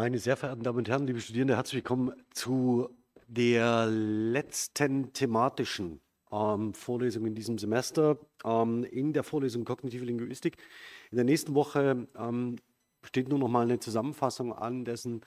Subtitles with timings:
[0.00, 2.88] Meine sehr verehrten Damen und Herren, liebe Studierende, herzlich willkommen zu
[3.26, 6.00] der letzten thematischen
[6.32, 10.56] ähm, Vorlesung in diesem Semester ähm, in der Vorlesung Kognitive Linguistik.
[11.10, 12.56] In der nächsten Woche ähm,
[13.02, 15.20] steht nur noch mal eine Zusammenfassung an dessen,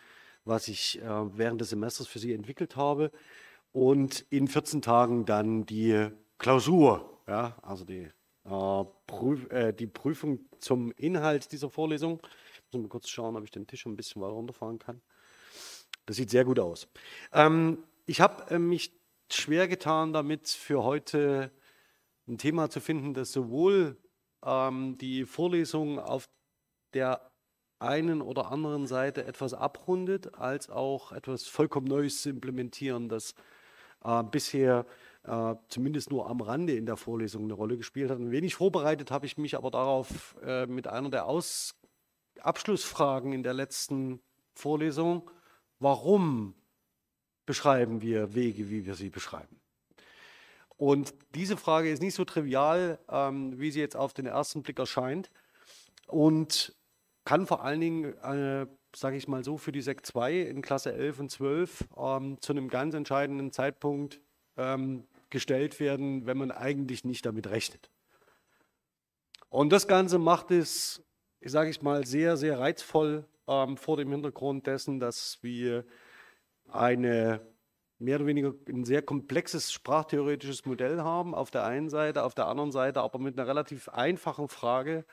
[0.43, 3.11] was ich äh, während des Semesters für Sie entwickelt habe.
[3.73, 6.07] Und in 14 Tagen dann die
[6.39, 8.09] Klausur, ja, also die,
[8.45, 12.21] äh, Prüf äh, die Prüfung zum Inhalt dieser Vorlesung.
[12.73, 15.01] Muss mal kurz schauen, ob ich den Tisch ein bisschen weiter runterfahren kann.
[16.05, 16.87] Das sieht sehr gut aus.
[17.31, 18.91] Ähm, ich habe äh, mich
[19.31, 21.51] schwer getan, damit für heute
[22.27, 23.97] ein Thema zu finden, das sowohl
[24.43, 26.29] ähm, die Vorlesung auf
[26.93, 27.31] der
[27.79, 33.35] einen oder anderen Seite etwas abrundet, als auch etwas vollkommen Neues zu implementieren, das
[34.03, 34.85] äh, bisher
[35.23, 38.19] äh, zumindest nur am Rande in der Vorlesung eine Rolle gespielt hat.
[38.19, 41.75] Ein wenig vorbereitet habe ich mich aber darauf äh, mit einer der Aus
[42.39, 44.21] Abschlussfragen in der letzten
[44.53, 45.29] Vorlesung.
[45.79, 46.55] Warum
[47.45, 49.59] beschreiben wir Wege, wie wir sie beschreiben?
[50.77, 54.79] Und diese Frage ist nicht so trivial, ähm, wie sie jetzt auf den ersten Blick
[54.79, 55.29] erscheint
[56.07, 56.75] und
[57.25, 60.93] kann vor allen Dingen, äh, sage ich mal so, für die Sek 2 in Klasse
[60.93, 64.19] 11 und 12 ähm, zu einem ganz entscheidenden Zeitpunkt
[64.57, 67.89] ähm, gestellt werden, wenn man eigentlich nicht damit rechnet.
[69.49, 71.03] Und das Ganze macht es,
[71.45, 75.85] sage ich mal, sehr, sehr reizvoll ähm, vor dem Hintergrund dessen, dass wir
[76.69, 77.41] eine
[77.99, 82.47] mehr oder weniger ein sehr komplexes sprachtheoretisches Modell haben, auf der einen Seite, auf der
[82.47, 85.05] anderen Seite aber mit einer relativ einfachen Frage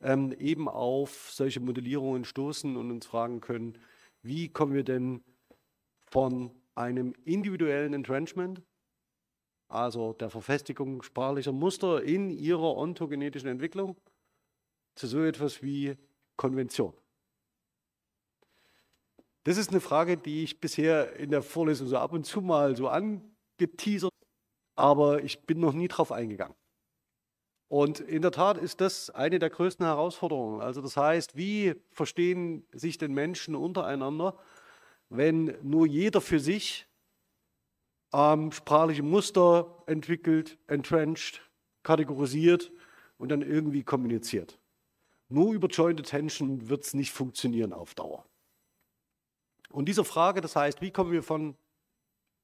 [0.00, 3.78] ähm, eben auf solche Modellierungen stoßen und uns fragen können,
[4.22, 5.22] wie kommen wir denn
[6.10, 8.62] von einem individuellen Entrenchment,
[9.68, 13.96] also der Verfestigung sprachlicher Muster in ihrer ontogenetischen Entwicklung,
[14.94, 15.96] zu so etwas wie
[16.36, 16.94] Konvention.
[19.44, 22.76] Das ist eine Frage, die ich bisher in der Vorlesung so ab und zu mal
[22.76, 24.12] so angeteasert,
[24.76, 26.54] aber ich bin noch nie drauf eingegangen.
[27.68, 30.60] Und in der Tat ist das eine der größten Herausforderungen.
[30.60, 34.38] Also das heißt, wie verstehen sich denn Menschen untereinander,
[35.08, 36.86] wenn nur jeder für sich
[38.12, 41.40] ähm, sprachliche Muster entwickelt, entrenched,
[41.82, 42.70] kategorisiert
[43.16, 44.58] und dann irgendwie kommuniziert.
[45.32, 48.26] Nur über Joint Attention wird es nicht funktionieren auf Dauer.
[49.70, 51.56] Und diese Frage, das heißt, wie kommen wir von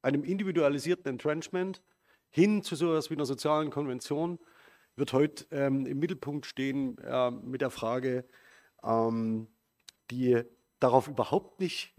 [0.00, 1.82] einem individualisierten Entrenchment
[2.31, 4.38] hin zu so etwas wie einer sozialen Konvention,
[4.97, 8.25] wird heute ähm, im Mittelpunkt stehen äh, mit der Frage,
[8.82, 9.49] ähm,
[10.10, 10.41] die
[10.81, 11.94] darauf überhaupt nicht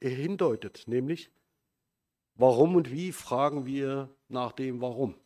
[0.00, 1.32] hindeutet, nämlich
[2.36, 5.16] warum und wie fragen wir nach dem Warum.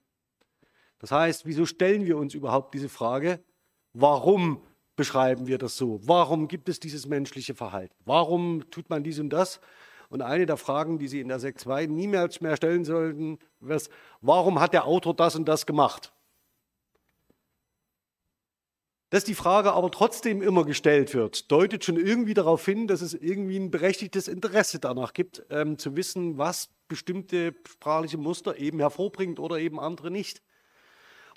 [0.98, 3.44] Das heißt, wieso stellen wir uns überhaupt diese Frage,
[3.92, 4.66] warum
[4.96, 6.00] beschreiben wir das so?
[6.04, 7.94] Warum gibt es dieses menschliche Verhalten?
[8.04, 9.60] Warum tut man dies und das?
[10.10, 13.90] Und eine der Fragen, die Sie in der Sek 2 niemals mehr stellen sollten, ist,
[14.20, 16.12] warum hat der Autor das und das gemacht?
[19.10, 23.14] Dass die Frage aber trotzdem immer gestellt wird, deutet schon irgendwie darauf hin, dass es
[23.14, 29.38] irgendwie ein berechtigtes Interesse danach gibt, ähm, zu wissen, was bestimmte sprachliche Muster eben hervorbringt
[29.38, 30.42] oder eben andere nicht.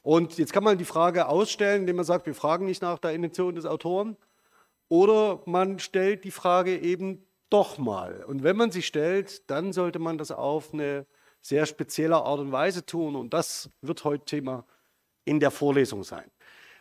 [0.04, 3.12] Und jetzt kann man die Frage ausstellen, indem man sagt, wir fragen nicht nach der
[3.12, 4.18] Intention des Autoren.
[4.90, 8.24] Oder man stellt die Frage eben doch mal.
[8.24, 11.06] Und wenn man sie stellt, dann sollte man das auf eine
[11.42, 13.16] sehr spezielle Art und Weise tun.
[13.16, 14.66] Und das wird heute Thema
[15.26, 16.30] in der Vorlesung sein.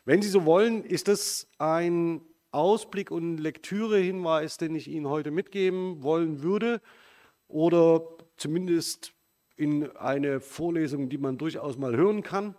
[0.04, 2.21] Wenn Sie so wollen, ist das ein
[2.53, 6.81] Ausblick und Lektürehinweis, den ich Ihnen heute mitgeben wollen würde.
[7.48, 8.06] Oder
[8.37, 9.12] zumindest
[9.56, 12.54] in eine Vorlesung, die man durchaus mal hören kann.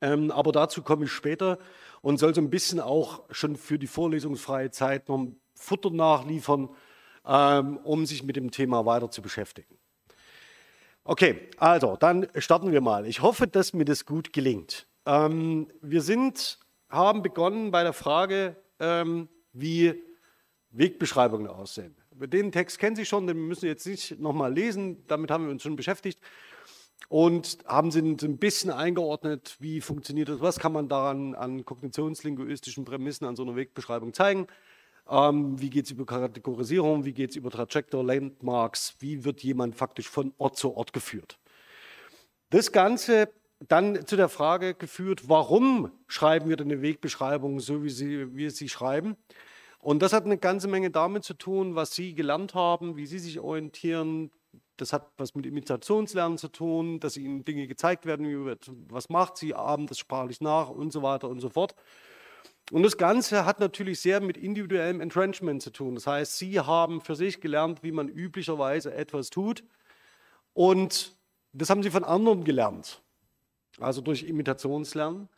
[0.00, 1.58] Ähm, aber dazu komme ich später
[2.00, 6.68] und soll so ein bisschen auch schon für die vorlesungsfreie Zeit noch Futter nachliefern,
[7.26, 9.78] ähm, um sich mit dem Thema weiter zu beschäftigen.
[11.04, 13.06] Okay, also dann starten wir mal.
[13.06, 14.86] Ich hoffe, dass mir das gut gelingt.
[15.04, 16.58] Ähm, wir sind,
[16.88, 20.00] haben begonnen bei der Frage, ähm, wie
[20.70, 21.96] Wegbeschreibungen aussehen.
[22.12, 25.50] Den Text kennen Sie schon, den müssen Sie jetzt nicht nochmal lesen, damit haben wir
[25.50, 26.20] uns schon beschäftigt
[27.08, 32.84] und haben sie ein bisschen eingeordnet, wie funktioniert das, was kann man daran an kognitionslinguistischen
[32.84, 34.46] Prämissen an so einer Wegbeschreibung zeigen,
[35.08, 39.74] ähm, wie geht es über Kategorisierung, wie geht es über Trajector, Landmarks, wie wird jemand
[39.76, 41.38] faktisch von Ort zu Ort geführt.
[42.50, 43.28] Das Ganze
[43.68, 48.50] dann zu der Frage geführt, warum schreiben wir denn eine Wegbeschreibung so, wie sie, wir
[48.50, 49.16] sie schreiben.
[49.78, 53.18] Und das hat eine ganze Menge damit zu tun, was Sie gelernt haben, wie Sie
[53.18, 54.30] sich orientieren,
[54.82, 58.56] das hat was mit Imitationslernen zu tun, dass ihnen Dinge gezeigt werden,
[58.88, 61.74] was macht sie, abend das sprachlich nach und so weiter und so fort.
[62.70, 65.94] Und das Ganze hat natürlich sehr mit individuellem Entrenchment zu tun.
[65.94, 69.62] Das heißt, Sie haben für sich gelernt, wie man üblicherweise etwas tut.
[70.54, 71.16] Und
[71.52, 73.02] das haben Sie von anderen gelernt,
[73.78, 75.28] also durch Imitationslernen.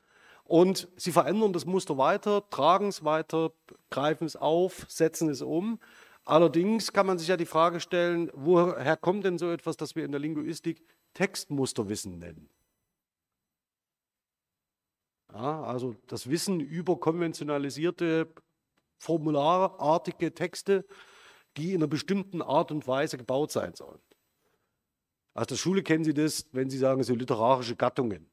[0.45, 3.53] Und Sie verändern das Muster weiter, tragen es weiter,
[3.91, 5.81] greifen es auf, setzen es um.
[6.25, 10.05] Allerdings kann man sich ja die Frage stellen, woher kommt denn so etwas, das wir
[10.05, 10.83] in der Linguistik
[11.13, 12.49] Textmusterwissen nennen?
[15.33, 18.33] Ja, also das Wissen über konventionalisierte,
[18.99, 20.87] formularartige Texte,
[21.57, 24.01] die in einer bestimmten Art und Weise gebaut sein sollen.
[25.35, 28.31] Aus der Schule kennen Sie das, wenn Sie sagen, so literarische Gattungen.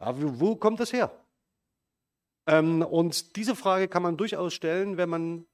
[0.00, 1.24] Ja, wo kommt das her?
[2.46, 5.46] Ähm, und diese Frage kann man durchaus stellen, wenn man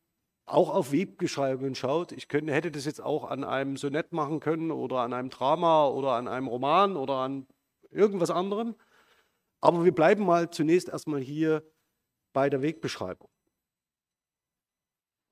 [0.46, 2.12] auch auf Webbeschreibungen schaut.
[2.12, 5.88] Ich könnte, hätte das jetzt auch an einem Sonett machen können oder an einem Drama
[5.88, 7.46] oder an einem Roman oder an
[7.90, 8.74] irgendwas anderem.
[9.60, 11.62] Aber wir bleiben mal zunächst erstmal hier
[12.32, 13.28] bei der Wegbeschreibung.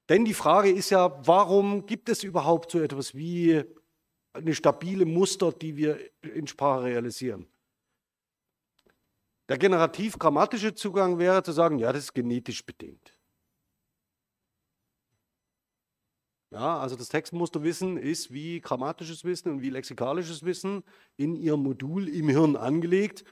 [0.08, 3.62] Denn die Frage ist ja, warum gibt es überhaupt so etwas wie
[4.32, 7.46] eine stabile Muster, die wir in Sprache realisieren?
[9.48, 13.17] Der generativ-grammatische Zugang wäre zu sagen, ja, das ist genetisch bedingt.
[16.50, 20.82] Ja, also das Textmusterwissen ist wie grammatisches Wissen und wie lexikalisches Wissen
[21.16, 23.24] in ihrem Modul im Hirn angelegt.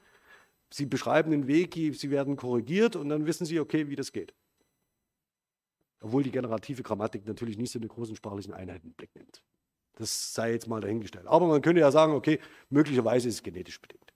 [0.71, 4.35] Sie beschreiben den Weg, Sie werden korrigiert und dann wissen Sie, okay, wie das geht.
[6.03, 9.43] Obwohl die generative Grammatik natürlich nicht so eine großen sprachlichen Einheiten Blick nimmt.
[9.95, 11.27] Das sei jetzt mal dahingestellt.
[11.27, 14.13] Aber man könnte ja sagen, okay, möglicherweise ist es genetisch bedingt.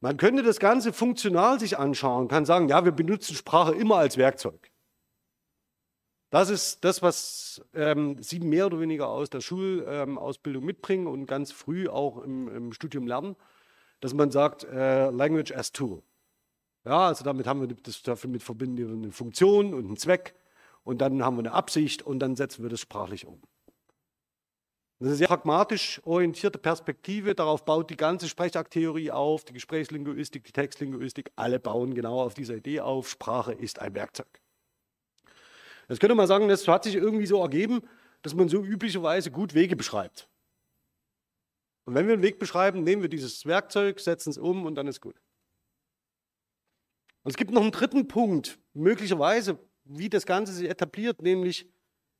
[0.00, 4.16] Man könnte das Ganze funktional sich anschauen, kann sagen, ja, wir benutzen Sprache immer als
[4.16, 4.69] Werkzeug.
[6.30, 11.26] Das ist das, was ähm, Sie mehr oder weniger aus der Schulausbildung ähm, mitbringen und
[11.26, 13.36] ganz früh auch im, im Studium lernen
[14.00, 16.02] dass man sagt, äh, Language as Tool.
[16.84, 20.34] Ja, also damit haben wir das damit verbinden wir eine Funktion und einen Zweck
[20.82, 23.40] und dann haben wir eine Absicht und dann setzen wir das sprachlich um.
[24.98, 27.34] Das ist eine sehr pragmatisch orientierte Perspektive.
[27.34, 31.32] Darauf baut die ganze Sprechakttheorie auf, die Gesprächslinguistik, die Textlinguistik.
[31.36, 33.08] Alle bauen genau auf dieser Idee auf.
[33.08, 34.40] Sprache ist ein Werkzeug.
[35.90, 37.82] Jetzt könnte man sagen, das hat sich irgendwie so ergeben,
[38.22, 40.28] dass man so üblicherweise gut Wege beschreibt.
[41.84, 44.86] Und wenn wir einen Weg beschreiben, nehmen wir dieses Werkzeug, setzen es um und dann
[44.86, 45.20] ist gut.
[47.24, 51.68] Und es gibt noch einen dritten Punkt, möglicherweise, wie das Ganze sich etabliert, nämlich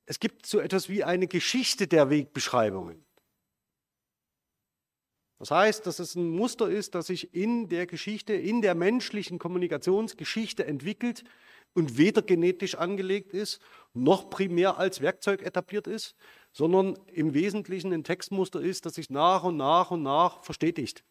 [0.05, 3.05] es gibt so etwas wie eine Geschichte der Wegbeschreibungen.
[5.39, 9.39] Das heißt, dass es ein Muster ist, das sich in der Geschichte, in der menschlichen
[9.39, 11.23] Kommunikationsgeschichte entwickelt
[11.75, 13.61] und weder genetisch angelegt ist,
[13.95, 16.15] noch primär als Werkzeug etabliert ist,
[16.53, 21.05] sondern im Wesentlichen ein Textmuster ist, das sich nach und nach und nach verstetigt.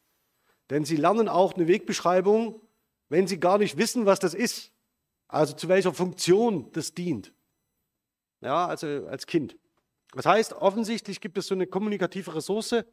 [0.69, 2.61] Denn sie lernen auch eine Wegbeschreibung,
[3.09, 4.71] wenn sie gar nicht wissen, was das ist,
[5.27, 7.33] also zu welcher Funktion das dient.
[8.41, 9.57] Ja, also als Kind.
[10.13, 12.83] Das heißt, offensichtlich gibt es so eine kommunikative Ressource,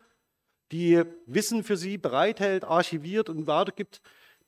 [0.72, 4.00] die Wissen für sie bereithält, archiviert und weitergibt,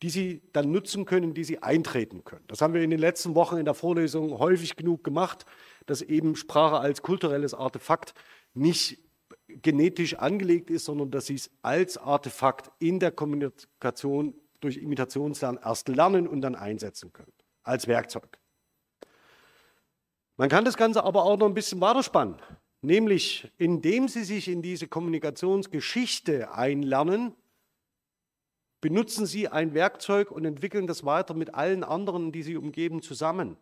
[0.03, 2.45] die sie dann nutzen können, die sie eintreten können.
[2.47, 5.45] Das haben wir in den letzten Wochen in der Vorlesung häufig genug gemacht,
[5.87, 8.15] dass eben Sprache als kulturelles Artefakt
[8.55, 8.99] nicht
[9.49, 15.89] genetisch angelegt ist, sondern dass sie es als Artefakt in der Kommunikation durch Imitationslernen erst
[15.89, 17.33] lernen und dann einsetzen können,
[17.63, 18.39] als Werkzeug.
[20.37, 22.37] Man kann das Ganze aber auch noch ein bisschen weiterspannen,
[22.83, 27.35] nämlich indem sie sich in diese Kommunikationsgeschichte einlernen,
[28.81, 33.57] benutzen Sie ein Werkzeug und entwickeln das weiter mit allen anderen, die Sie umgeben, zusammen.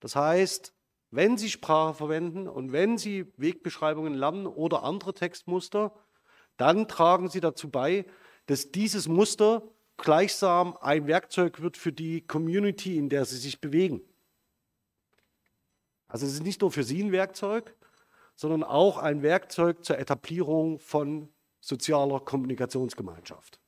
[0.00, 0.74] Das heißt,
[1.10, 5.94] wenn Sie Sprache verwenden und wenn Sie Wegbeschreibungen lernen oder andere Textmuster,
[6.56, 8.04] dann tragen Sie dazu bei,
[8.46, 9.62] dass dieses Muster
[9.96, 14.02] gleichsam ein Werkzeug wird für die Community, in der Sie sich bewegen.
[16.08, 17.74] Also es ist nicht nur für Sie ein Werkzeug,
[18.34, 21.28] sondern auch ein Werkzeug zur Etablierung von
[21.64, 23.58] sozialer Kommunikationsgemeinschaft.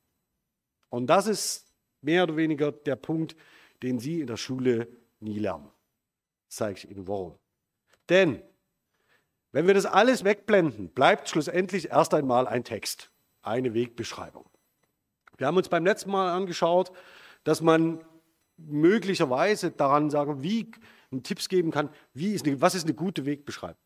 [0.91, 1.73] Und das ist
[2.03, 3.37] mehr oder weniger der Punkt,
[3.83, 4.89] den Sie in der Schule
[5.21, 5.71] nie lernen.
[6.49, 7.39] Das zeige ich Ihnen warum.
[8.09, 8.43] Denn
[9.53, 13.11] wenn wir das alles wegblenden, bleibt schlussendlich erst einmal ein Text,
[13.41, 14.45] eine Wegbeschreibung.
[15.39, 16.93] Wir haben uns beim letzten Mal angeschaut,
[17.45, 18.05] dass man
[18.59, 20.71] möglicherweise daran sagen, wie
[21.23, 23.81] Tipps geben kann, wie ist eine, was ist eine gute Wegbeschreibung?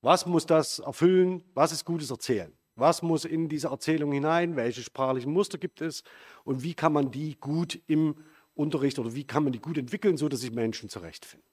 [0.00, 1.42] Was muss das erfüllen?
[1.54, 2.52] Was ist gutes Erzählen?
[2.74, 4.56] Was muss in diese Erzählung hinein?
[4.56, 6.04] Welche sprachlichen Muster gibt es?
[6.44, 8.16] Und wie kann man die gut im
[8.54, 11.46] Unterricht oder wie kann man die gut entwickeln, sodass sich Menschen zurechtfinden?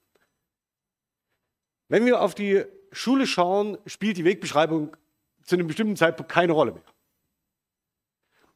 [1.88, 4.96] Wenn wir auf die Schule schauen, spielt die Wegbeschreibung
[5.44, 6.84] zu einem bestimmten Zeitpunkt keine Rolle mehr.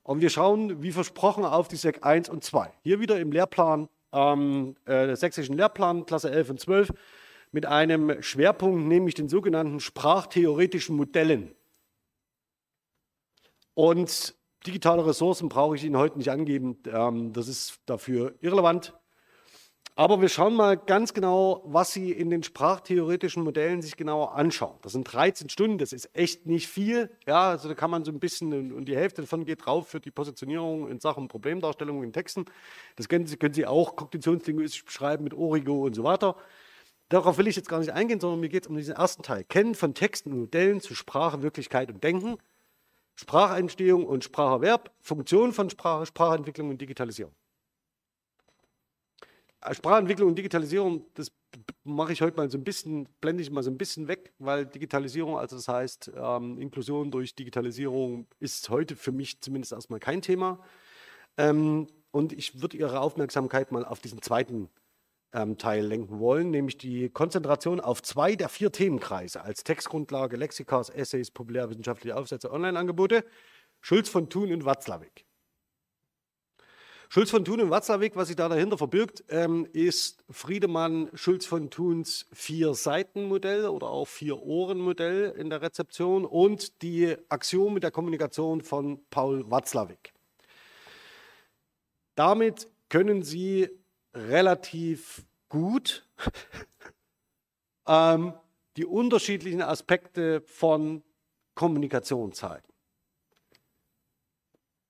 [0.03, 2.71] Und wir schauen, wie versprochen, auf die SEC 1 und 2.
[2.83, 6.93] Hier wieder im Lehrplan, ähm, äh, sächsischen Lehrplan, Klasse 11 und 12,
[7.53, 11.55] mit einem Schwerpunkt, nämlich den sogenannten sprachtheoretischen Modellen.
[13.75, 14.35] Und
[14.67, 18.95] digitale Ressourcen brauche ich Ihnen heute nicht angeben, ähm, das ist dafür irrelevant.
[19.97, 24.77] Aber wir schauen mal ganz genau, was Sie in den sprachtheoretischen Modellen sich genauer anschauen.
[24.83, 27.11] Das sind 13 Stunden, das ist echt nicht viel.
[27.27, 30.01] Ja, also da kann man so ein bisschen, und die Hälfte davon geht drauf für
[30.01, 32.47] die Positionierung in Sachen Problemdarstellung in Texten.
[32.97, 36.35] Das können Sie, können Sie auch kognitionslinguistisch beschreiben mit Origo und so weiter.
[37.09, 39.45] Darauf will ich jetzt gar nicht eingehen, sondern mir geht es um diesen ersten Teil.
[39.45, 42.39] Kennen von Texten und Modellen zu Sprache, Wirklichkeit und Denken.
[43.15, 47.35] Sprachentstehung und Spracherwerb, Funktion von Sprache, Sprachentwicklung und Digitalisierung.
[49.73, 51.33] Sprachentwicklung und Digitalisierung, das
[51.85, 54.67] mache ich heute mal so ein bisschen, blende ich mal so ein bisschen weg, weil
[54.67, 60.21] Digitalisierung, also das heißt ähm, Inklusion durch Digitalisierung, ist heute für mich zumindest erstmal kein
[60.21, 60.59] Thema.
[61.37, 64.69] Ähm, und ich würde Ihre Aufmerksamkeit mal auf diesen zweiten
[65.35, 70.89] ähm, Teil lenken wollen, nämlich die Konzentration auf zwei der vier Themenkreise als Textgrundlage, Lexikas,
[70.89, 73.25] Essays, populärwissenschaftliche Aufsätze, Online-Angebote,
[73.81, 75.27] Schulz von Thun und Watzlawick.
[77.11, 81.71] Schulz von Thun und Watzlawick, was sich da dahinter verbirgt, ähm, ist Friedemann Schulz von
[81.71, 89.49] Thuns Vier-Seiten-Modell oder auch Vier-Ohren-Modell in der Rezeption und die Axiome der Kommunikation von Paul
[89.51, 90.13] Watzlawick.
[92.15, 93.69] Damit können Sie
[94.15, 96.07] relativ gut
[97.87, 98.35] ähm,
[98.77, 101.03] die unterschiedlichen Aspekte von
[101.55, 102.67] Kommunikation zeigen.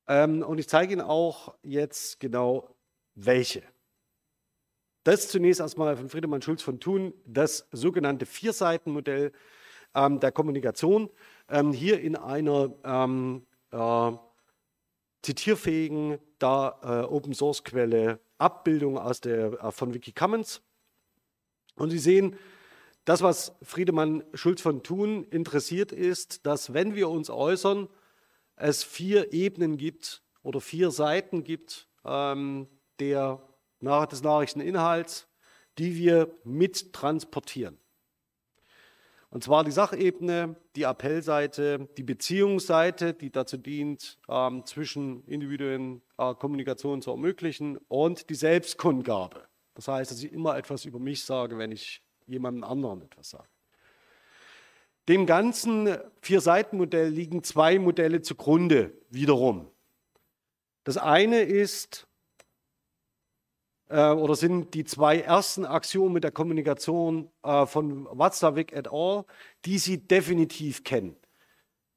[0.07, 2.75] Ähm, und ich zeige Ihnen auch jetzt genau
[3.14, 3.62] welche.
[5.04, 9.33] Das zunächst erstmal von Friedemann Schulz von Thun, das sogenannte Vierseitenmodell
[9.95, 11.11] ähm, der Kommunikation.
[11.49, 14.12] Ähm, hier in einer ähm, äh,
[15.23, 20.62] zitierfähigen da, äh, Open Source Quelle Abbildung aus der, äh, von Wikicommons.
[21.76, 22.37] Und Sie sehen,
[23.05, 27.88] das, was Friedemann Schulz von Thun interessiert, ist, dass wenn wir uns äußern,
[28.57, 32.69] es vier Ebenen gibt oder vier Seiten gibt ähm,
[33.00, 33.43] der,
[33.81, 35.29] des Nachrichteninhalts,
[35.79, 37.79] die wir mittransportieren.
[39.35, 46.35] Und zwar die Sachebene, die Appellseite, die Beziehungsseite, die dazu dient, ähm, zwischen Individuen äh,
[46.35, 49.43] Kommunikation zu ermöglichen und die Selbstkundgabe.
[49.75, 53.49] Das heißt, dass ich immer etwas über mich sage, wenn ich jemandem anderen etwas sage.
[55.09, 59.69] Dem ganzen Vier-Seiten-Modell liegen zwei Modelle zugrunde wiederum.
[60.85, 62.07] Das eine ist
[63.88, 69.25] äh, oder sind die zwei ersten Axiome der Kommunikation äh, von Watzlawick et al.,
[69.64, 71.17] die Sie definitiv kennen.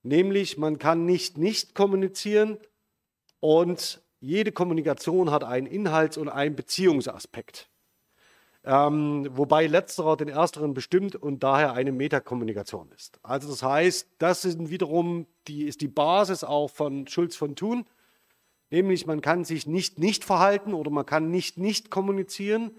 [0.03, 2.57] Nämlich, man kann nicht nicht kommunizieren
[3.39, 7.69] und jede Kommunikation hat einen Inhalts- und einen Beziehungsaspekt.
[8.63, 13.19] Ähm, wobei letzterer den ersteren bestimmt und daher eine Metakommunikation ist.
[13.23, 17.85] Also das heißt, das sind wiederum die, ist die Basis auch von Schulz von Thun
[18.69, 22.71] Nämlich man kann sich nicht nicht verhalten oder man kann nicht nicht kommunizieren.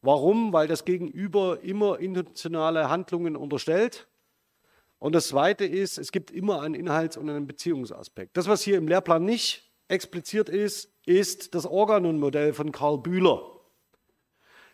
[0.00, 0.52] Warum?
[0.52, 4.06] Weil das Gegenüber immer intentionale Handlungen unterstellt.
[4.98, 8.36] Und das Zweite ist, es gibt immer einen Inhalts- und einen Beziehungsaspekt.
[8.36, 13.42] Das, was hier im Lehrplan nicht expliziert ist, ist das Organon-Modell von Karl Bühler.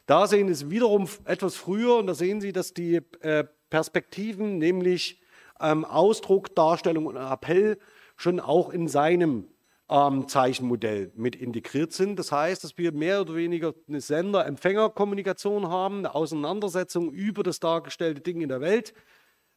[0.06, 4.58] Da sehen Sie es wiederum etwas früher und da sehen Sie, dass die äh, Perspektiven,
[4.58, 5.22] nämlich
[5.60, 7.78] ähm, Ausdruck, Darstellung und Appell,
[8.16, 9.48] schon auch in seinem
[9.88, 12.18] ähm, Zeichenmodell mit integriert sind.
[12.18, 18.20] Das heißt, dass wir mehr oder weniger eine Sender-Empfänger-Kommunikation haben, eine Auseinandersetzung über das dargestellte
[18.20, 18.94] Ding in der Welt.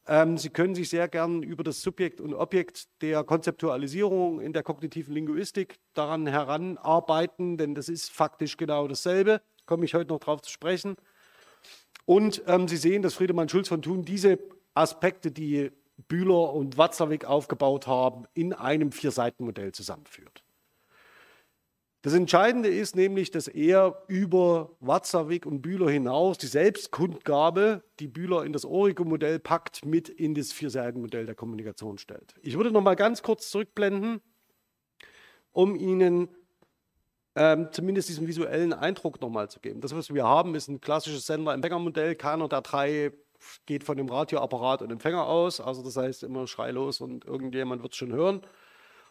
[0.08, 4.64] Ähm, Sie können sich sehr gern über das Subjekt und Objekt der Konzeptualisierung in der
[4.64, 9.42] kognitiven Linguistik daran heranarbeiten, denn das ist faktisch genau dasselbe.
[9.66, 10.96] Komme ich heute noch darauf zu sprechen.
[12.06, 14.40] Und ähm, Sie sehen, dass Friedemann Schulz von Thun diese
[14.74, 15.72] Aspekte, die
[16.08, 20.44] Bühler und Watzlawick aufgebaut haben, in einem Vier-Seiten-Modell zusammenführt.
[22.04, 28.46] Das Entscheidende ist nämlich, dass er über Watzlawick und Bühler hinaus die Selbstkundgabe, die Bühler
[28.46, 32.36] in das Origo-Modell packt, mit in das Vier-Seiten-Modell der Kommunikation stellt.
[32.42, 34.22] Ich würde noch mal ganz kurz zurückblenden,
[35.52, 36.30] um Ihnen
[37.36, 39.82] ähm, zumindest diesen visuellen Eindruck noch mal zu geben.
[39.82, 42.16] Das, was wir haben, ist ein klassisches Sender-Empfänger-Modell.
[42.16, 43.12] Keiner der drei
[43.66, 47.94] geht von dem Radioapparat und Empfänger aus, also das heißt immer schreilos und irgendjemand wird
[47.94, 48.42] es schon hören,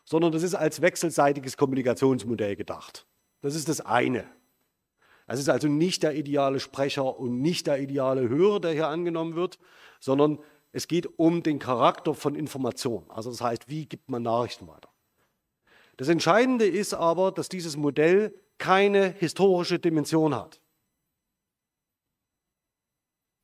[0.04, 3.06] sondern das ist als wechselseitiges Kommunikationsmodell gedacht.
[3.42, 4.24] Das ist das eine.
[5.26, 9.34] Es ist also nicht der ideale Sprecher und nicht der ideale Hörer, der hier angenommen
[9.34, 9.58] wird,
[9.98, 10.38] sondern
[10.72, 13.04] es geht um den Charakter von Information.
[13.08, 14.90] Also das heißt, wie gibt man Nachrichten weiter.
[15.96, 20.60] Das Entscheidende ist aber, dass dieses Modell keine historische Dimension hat.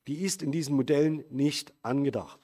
[0.07, 2.39] Die ist in diesen Modellen nicht angedacht.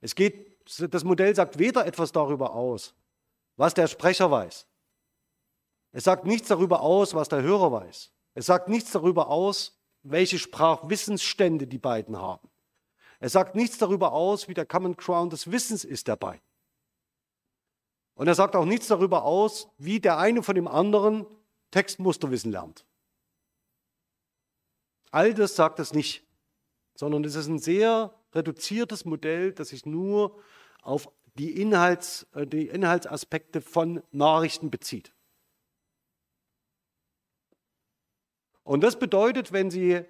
[0.00, 0.58] Es geht,
[0.92, 2.94] das Modell sagt weder etwas darüber aus,
[3.56, 4.66] was der Sprecher weiß.
[5.92, 8.12] Es sagt nichts darüber aus, was der Hörer weiß.
[8.34, 12.48] Es sagt nichts darüber aus, welche Sprachwissensstände die beiden haben.
[13.18, 16.40] Es sagt nichts darüber aus, wie der Common Ground des Wissens ist beiden.
[18.14, 21.26] Und er sagt auch nichts darüber aus, wie der eine von dem anderen
[21.70, 22.84] Textmusterwissen lernt.
[25.10, 26.26] All das sagt es nicht,
[26.94, 30.38] sondern es ist ein sehr reduziertes Modell, das sich nur
[30.82, 35.12] auf die, Inhalts, äh, die Inhaltsaspekte von Nachrichten bezieht.
[38.64, 40.02] Und das bedeutet, wenn Sie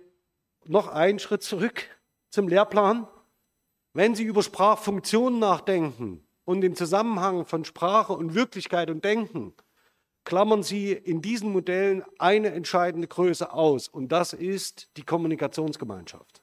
[0.64, 1.84] noch einen Schritt zurück
[2.30, 3.06] zum Lehrplan,
[3.92, 9.54] wenn Sie über Sprachfunktionen nachdenken und den Zusammenhang von Sprache und Wirklichkeit und Denken,
[10.24, 16.42] klammern Sie in diesen Modellen eine entscheidende Größe aus und das ist die Kommunikationsgemeinschaft.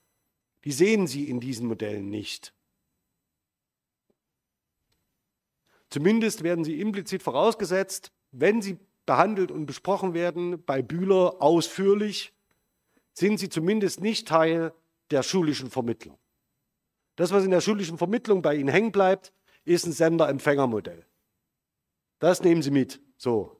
[0.64, 2.56] Die sehen Sie in diesen Modellen nicht.
[5.96, 12.34] Zumindest werden sie implizit vorausgesetzt, wenn sie behandelt und besprochen werden, bei Bühler ausführlich,
[13.14, 14.74] sind sie zumindest nicht Teil
[15.12, 16.18] der schulischen Vermittlung.
[17.16, 19.32] Das, was in der schulischen Vermittlung bei Ihnen hängen bleibt,
[19.64, 21.06] ist ein Sender-Empfänger-Modell.
[22.20, 23.00] Das nehmen Sie mit.
[23.16, 23.55] So.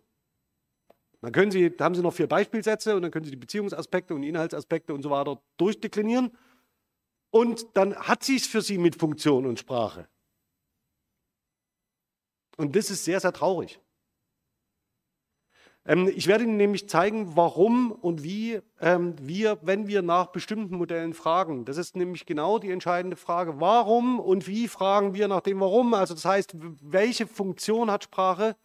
[1.26, 4.22] Dann können Sie, haben Sie noch vier Beispielsätze und dann können Sie die Beziehungsaspekte und
[4.22, 6.38] Inhaltsaspekte und so weiter durchdeklinieren.
[7.32, 10.08] Und dann hat sie es für Sie mit Funktion und Sprache.
[12.58, 13.80] Und das ist sehr, sehr traurig.
[15.84, 20.78] Ähm, ich werde Ihnen nämlich zeigen, warum und wie ähm, wir, wenn wir nach bestimmten
[20.78, 25.42] Modellen fragen, das ist nämlich genau die entscheidende Frage, warum und wie fragen wir nach
[25.42, 25.96] dem Warum.
[25.96, 28.56] Also das heißt, welche Funktion hat Sprache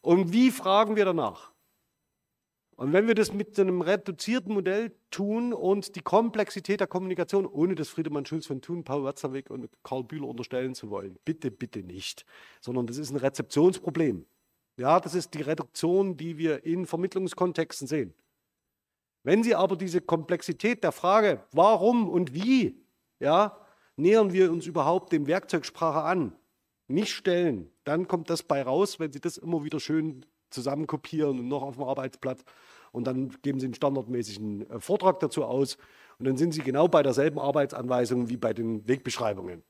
[0.00, 1.52] und wie fragen wir danach.
[2.80, 7.74] Und wenn wir das mit einem reduzierten Modell tun und die Komplexität der Kommunikation, ohne
[7.74, 11.80] das Friedemann Schulz von Thun, Paul Watzlawick und Karl Bühler unterstellen zu wollen, bitte, bitte
[11.80, 12.24] nicht,
[12.62, 14.24] sondern das ist ein Rezeptionsproblem.
[14.78, 18.14] Ja, das ist die Reduktion, die wir in Vermittlungskontexten sehen.
[19.24, 22.82] Wenn Sie aber diese Komplexität der Frage, warum und wie,
[23.18, 23.58] ja,
[23.96, 26.34] nähern wir uns überhaupt dem Werkzeugsprache an,
[26.88, 31.48] nicht stellen, dann kommt das bei raus, wenn Sie das immer wieder schön zusammenkopieren und
[31.48, 32.44] noch auf dem Arbeitsblatt
[32.92, 35.76] und dann geben Sie einen standardmäßigen äh, Vortrag dazu aus
[36.18, 39.62] und dann sind Sie genau bei derselben Arbeitsanweisung wie bei den Wegbeschreibungen.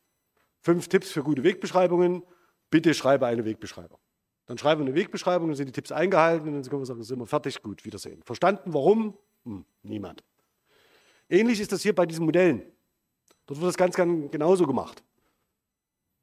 [0.60, 2.22] Fünf Tipps für gute Wegbeschreibungen.
[2.70, 3.98] Bitte schreibe eine Wegbeschreibung.
[4.46, 7.02] Dann schreiben wir eine Wegbeschreibung, dann sind die Tipps eingehalten und dann können wir sagen,
[7.02, 8.22] sind wir fertig, gut, Wiedersehen.
[8.24, 9.16] Verstanden, warum?
[9.44, 10.24] Hm, niemand.
[11.28, 12.62] Ähnlich ist das hier bei diesen Modellen.
[13.46, 15.02] Dort wird das ganz, ganz genauso gemacht.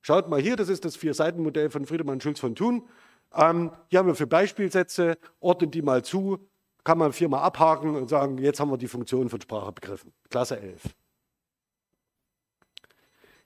[0.01, 2.87] Schaut mal hier, das ist das Vier-Seiten-Modell von Friedemann Schulz von Thun.
[3.33, 6.39] Ähm, hier haben wir für Beispielsätze, ordnen die mal zu,
[6.83, 10.13] kann man viermal abhaken und sagen, jetzt haben wir die Funktion von Sprache begriffen.
[10.29, 10.83] Klasse 11.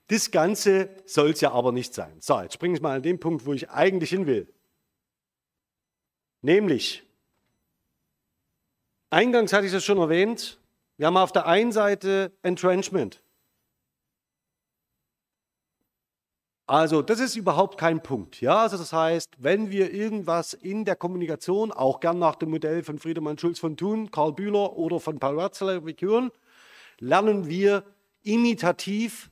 [0.08, 2.20] Das Ganze soll es ja aber nicht sein.
[2.20, 4.52] So, jetzt springe ich mal an den Punkt, wo ich eigentlich hin will.
[6.42, 7.02] Nämlich,
[9.10, 10.60] eingangs hatte ich das schon erwähnt,
[10.96, 13.21] wir haben auf der einen Seite Entrenchment.
[16.66, 18.40] Also, das ist überhaupt kein Punkt.
[18.40, 22.84] Ja, also das heißt, wenn wir irgendwas in der Kommunikation, auch gern nach dem Modell
[22.84, 26.30] von Friedemann Schulz von Thun, Karl Bühler oder von Paul Watzlawick hören,
[26.98, 27.84] lernen wir
[28.22, 29.30] imitativ,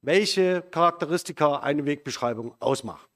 [0.00, 3.10] welche Charakteristika eine Wegbeschreibung ausmacht.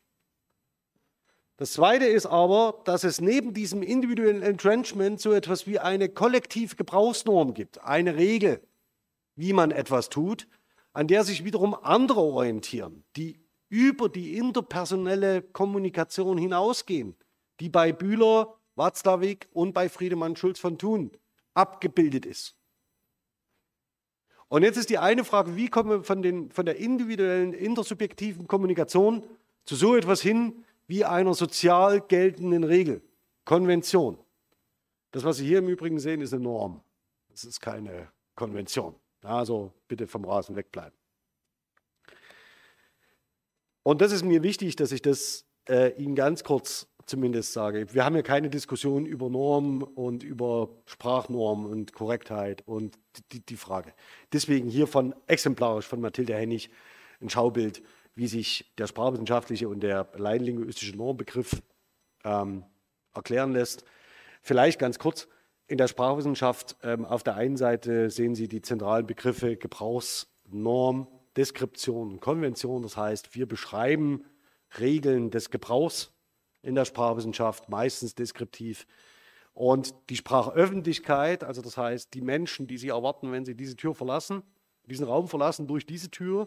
[1.56, 6.74] Das Zweite ist aber, dass es neben diesem individuellen Entrenchment so etwas wie eine kollektive
[6.74, 8.60] Gebrauchsnorm gibt, eine Regel,
[9.36, 10.48] wie man etwas tut,
[10.94, 17.16] an der sich wiederum andere orientieren, die über die interpersonelle Kommunikation hinausgehen,
[17.60, 21.10] die bei Bühler, Watzlawick und bei Friedemann Schulz von Thun
[21.52, 22.56] abgebildet ist.
[24.48, 28.46] Und jetzt ist die eine Frage, wie kommen wir von, den, von der individuellen, intersubjektiven
[28.46, 29.24] Kommunikation
[29.64, 33.02] zu so etwas hin wie einer sozial geltenden Regel,
[33.44, 34.18] Konvention.
[35.10, 36.82] Das, was Sie hier im Übrigen sehen, ist eine Norm.
[37.30, 38.94] Das ist keine Konvention.
[39.24, 40.96] Also bitte vom Rasen wegbleiben.
[43.82, 47.92] Und das ist mir wichtig, dass ich das äh, Ihnen ganz kurz zumindest sage.
[47.92, 52.98] Wir haben ja keine Diskussion über Normen und über Sprachnormen und Korrektheit und
[53.32, 53.92] die, die Frage.
[54.32, 56.70] Deswegen hier von exemplarisch von Mathilde Hennig
[57.20, 57.82] ein Schaubild,
[58.14, 61.62] wie sich der sprachwissenschaftliche und der laienlinguistische Normbegriff
[62.24, 62.64] ähm,
[63.14, 63.84] erklären lässt.
[64.40, 65.28] Vielleicht ganz kurz,
[65.66, 72.20] in der Sprachwissenschaft ähm, auf der einen Seite sehen Sie die zentralen Begriffe Gebrauchsnorm, Deskription
[72.20, 72.82] Konvention.
[72.82, 74.24] Das heißt, wir beschreiben
[74.78, 76.12] Regeln des Gebrauchs
[76.62, 78.86] in der Sprachwissenschaft, meistens deskriptiv.
[79.52, 83.94] Und die Sprachöffentlichkeit, also das heißt die Menschen, die Sie erwarten, wenn Sie diese Tür
[83.94, 84.42] verlassen,
[84.86, 86.46] diesen Raum verlassen durch diese Tür,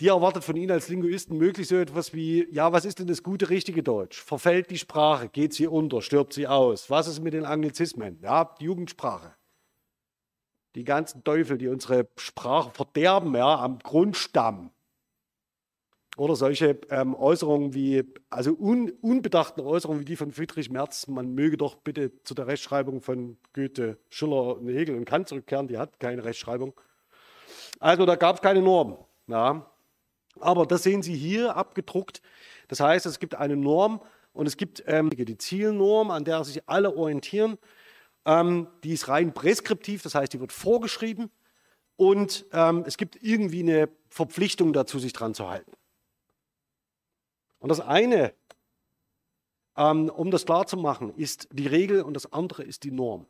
[0.00, 3.22] die erwartet von Ihnen als Linguisten möglichst so etwas wie, ja, was ist denn das
[3.22, 4.22] gute, richtige Deutsch?
[4.22, 5.28] Verfällt die Sprache?
[5.28, 6.02] Geht sie unter?
[6.02, 6.88] Stirbt sie aus?
[6.88, 8.18] Was ist mit den Anglizismen?
[8.22, 9.34] Ja, die Jugendsprache.
[10.76, 14.70] Die ganzen Teufel, die unsere Sprache verderben, ja, am Grundstamm.
[16.16, 21.34] Oder solche ähm, Äußerungen wie, also un, unbedachten Äußerungen wie die von Friedrich Merz, man
[21.34, 25.98] möge doch bitte zu der Rechtschreibung von Goethe, Schiller, Hegel und Kant zurückkehren, die hat
[25.98, 26.74] keine Rechtschreibung.
[27.80, 28.98] Also da gab es keine Norm.
[29.28, 29.70] Ja.
[30.40, 32.22] Aber das sehen Sie hier abgedruckt.
[32.68, 34.00] Das heißt, es gibt eine Norm
[34.32, 37.58] und es gibt ähm, die Zielnorm, an der sich alle orientieren.
[38.24, 41.30] Ähm, die ist rein präskriptiv, das heißt, die wird vorgeschrieben
[41.96, 45.72] und ähm, es gibt irgendwie eine Verpflichtung dazu, sich dran zu halten.
[47.58, 48.32] Und das eine,
[49.76, 53.26] ähm, um das klar zu machen, ist die Regel und das andere ist die Norm.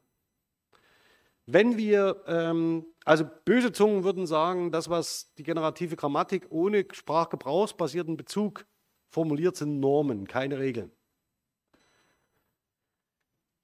[1.50, 8.18] Wenn wir, ähm, also böse Zungen würden sagen, das, was die generative Grammatik ohne sprachgebrauchsbasierten
[8.18, 8.66] Bezug
[9.08, 10.92] formuliert, sind Normen, keine Regeln.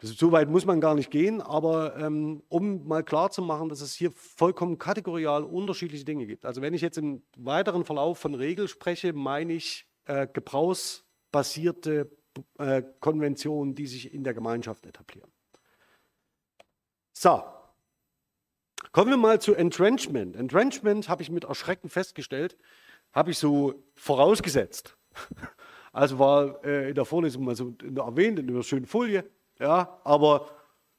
[0.00, 3.82] so weit muss man gar nicht gehen, aber ähm, um mal klar zu machen, dass
[3.82, 6.46] es hier vollkommen kategorial unterschiedliche Dinge gibt.
[6.46, 12.10] Also wenn ich jetzt im weiteren Verlauf von Regel spreche, meine ich äh, gebrauchsbasierte
[12.58, 15.30] äh, Konventionen, die sich in der Gemeinschaft etablieren.
[17.12, 17.42] So,
[18.94, 20.36] Kommen wir mal zu Entrenchment.
[20.36, 22.56] Entrenchment habe ich mit Erschrecken festgestellt,
[23.12, 24.96] habe ich so vorausgesetzt.
[25.92, 29.24] Also war äh, in der Vorlesung mal so erwähnt in einer schönen Folie,
[29.60, 30.48] ja, aber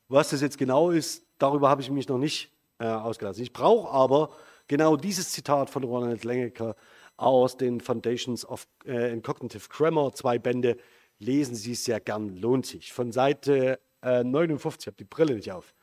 [0.07, 3.43] was das jetzt genau ist, darüber habe ich mich noch nicht äh, ausgelassen.
[3.43, 4.29] Ich brauche aber
[4.69, 6.77] genau dieses Zitat von Ronald Lengecker
[7.17, 10.77] aus den Foundations of äh, Cognitive Grammar, zwei Bände,
[11.19, 12.93] lesen Sie es sehr gern, lohnt sich.
[12.93, 15.73] Von Seite äh, 59, ich habe die Brille nicht auf.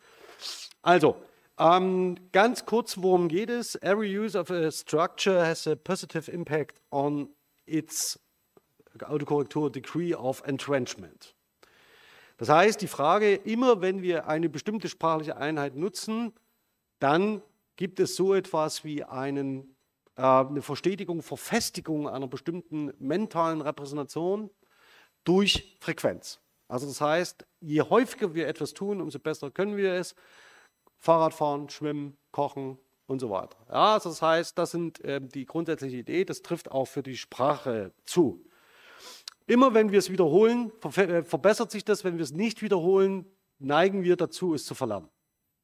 [0.81, 1.16] Also,
[1.62, 3.77] ähm, ganz kurz, worum geht es?
[3.77, 7.29] Every use of a structure has a positive impact on
[7.66, 8.18] its
[9.01, 11.35] Autokorrektur Degree of Entrenchment.
[12.38, 16.33] Das heißt, die Frage, immer wenn wir eine bestimmte sprachliche Einheit nutzen,
[16.98, 17.42] dann
[17.77, 19.77] gibt es so etwas wie einen,
[20.16, 24.51] äh, eine Verstetigung, Verfestigung einer bestimmten mentalen Repräsentation
[25.25, 26.40] durch Frequenz.
[26.66, 30.16] Also das heißt, je häufiger wir etwas tun, umso besser können wir es.
[31.03, 33.57] Fahrradfahren, Schwimmen, Kochen und so weiter.
[33.69, 37.17] Ja, also das heißt, das sind äh, die grundsätzliche Idee, das trifft auch für die
[37.17, 38.45] Sprache zu.
[39.49, 42.05] Immer wenn wir es wiederholen, ver äh, verbessert sich das.
[42.05, 43.27] Wenn wir es nicht wiederholen,
[43.59, 45.09] neigen wir dazu, es zu verlernen.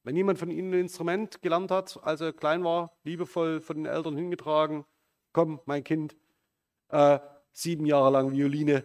[0.03, 3.87] Wenn jemand von Ihnen ein Instrument gelernt hat, als er klein war, liebevoll von den
[3.87, 4.85] Eltern hingetragen,
[5.33, 6.17] komm, mein Kind,
[6.89, 7.21] äh,
[7.53, 8.85] sieben Jahre lang Violine.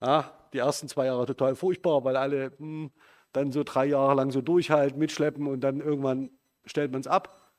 [0.00, 2.90] Ja, die ersten zwei Jahre total furchtbar, weil alle, mh, hm,
[3.36, 6.30] dann so drei Jahre lang so durchhalten, mitschleppen und dann irgendwann
[6.64, 7.52] stellt man es ab.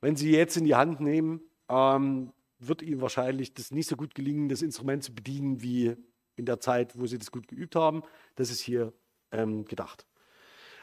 [0.00, 4.14] Wenn Sie jetzt in die Hand nehmen, ähm, wird Ihnen wahrscheinlich das nicht so gut
[4.14, 5.96] gelingen, das Instrument zu bedienen wie
[6.36, 8.02] in der Zeit, wo Sie das gut geübt haben.
[8.36, 8.92] Das ist hier
[9.32, 10.06] ähm, gedacht.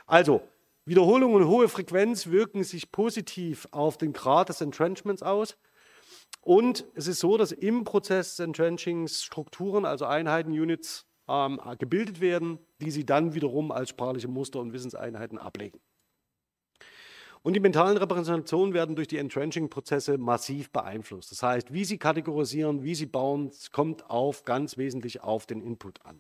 [0.05, 0.41] Also,
[0.85, 5.57] Wiederholung und hohe Frequenz wirken sich positiv auf den Grad des Entrenchments aus.
[6.41, 12.21] Und es ist so, dass im Prozess des Entrenchings Strukturen, also Einheiten, Units, ähm, gebildet
[12.21, 15.79] werden, die sie dann wiederum als sprachliche Muster und Wissenseinheiten ablegen.
[17.43, 21.31] Und die mentalen Repräsentationen werden durch die Entrenching-Prozesse massiv beeinflusst.
[21.31, 26.05] Das heißt, wie sie kategorisieren, wie sie bauen, kommt auf ganz wesentlich auf den Input
[26.05, 26.19] an.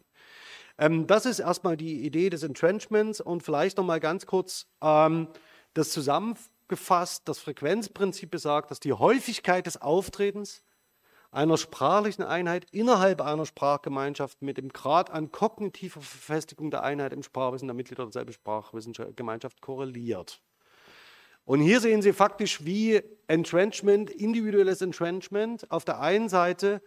[0.77, 5.27] Ähm, das ist erstmal die Idee des Entrenchments und vielleicht nochmal ganz kurz ähm,
[5.73, 7.27] das zusammengefasst.
[7.27, 10.63] Das Frequenzprinzip besagt, dass die Häufigkeit des Auftretens
[11.31, 17.23] einer sprachlichen Einheit innerhalb einer Sprachgemeinschaft mit dem Grad an kognitiver Verfestigung der Einheit im
[17.23, 20.41] Sprachwissen der Mitglieder derselben Sprachgemeinschaft korreliert.
[21.45, 26.81] Und hier sehen Sie faktisch, wie Entrenchment, individuelles Entrenchment auf der einen Seite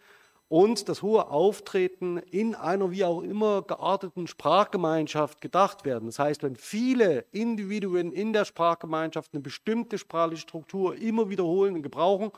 [0.49, 6.07] und das hohe Auftreten in einer wie auch immer gearteten Sprachgemeinschaft gedacht werden.
[6.07, 11.83] Das heißt, wenn viele Individuen in der Sprachgemeinschaft eine bestimmte sprachliche Struktur immer wiederholen und
[11.83, 12.33] gebrauchen,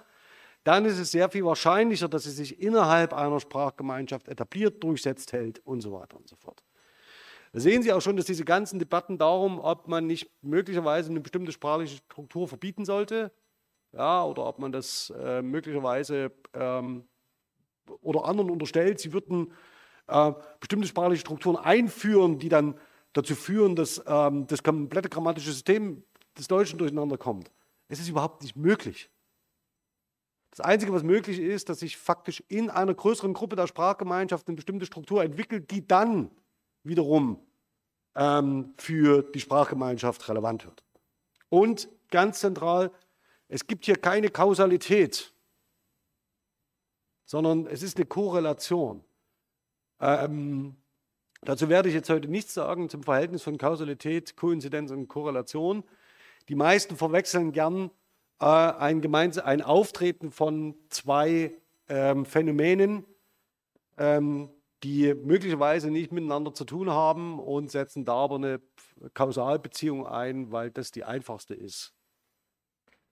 [0.65, 5.61] dann ist es sehr viel wahrscheinlicher, dass sie sich innerhalb einer Sprachgemeinschaft etabliert, durchsetzt, hält
[5.65, 6.63] und so weiter und so fort.
[7.53, 11.21] Da sehen Sie auch schon, dass diese ganzen Debatten darum, ob man nicht möglicherweise eine
[11.21, 13.31] bestimmte sprachliche Struktur verbieten sollte,
[13.93, 17.05] ja, oder ob man das äh, möglicherweise ähm,
[18.01, 19.53] oder anderen unterstellt, sie würden
[20.07, 22.79] äh, bestimmte sprachliche Strukturen einführen, die dann
[23.13, 26.05] dazu führen, dass ähm, das komplette grammatische System
[26.39, 27.51] des Deutschen durcheinander kommt.
[27.89, 29.11] Es ist überhaupt nicht möglich.
[30.53, 34.57] Das Einzige, was möglich ist, dass sich faktisch in einer größeren Gruppe der Sprachgemeinschaft eine
[34.57, 36.31] bestimmte Struktur entwickelt, die dann
[36.85, 37.39] wiederum
[38.15, 40.85] ähm, für die Sprachgemeinschaft relevant wird.
[41.49, 42.91] Und ganz zentral,
[43.49, 45.33] es gibt hier keine Kausalität,
[47.25, 49.03] sondern es ist eine Korrelation.
[50.01, 50.77] Ähm,
[51.41, 55.83] dazu werde ich jetzt heute nichts sagen zum Verhältnis von Kausalität, Koinzidenz und Korrelation.
[56.51, 57.91] Die meisten verwechseln gern
[58.43, 61.53] äh, ein, gemeinsam, ein Auftreten von zwei
[61.89, 63.05] ähm, Phänomenen,
[63.97, 64.51] ähm,
[64.83, 68.61] die möglicherweise nicht miteinander zu tun haben und setzen da aber eine
[69.15, 71.95] Kausalbeziehung ein, weil das die einfachste ist.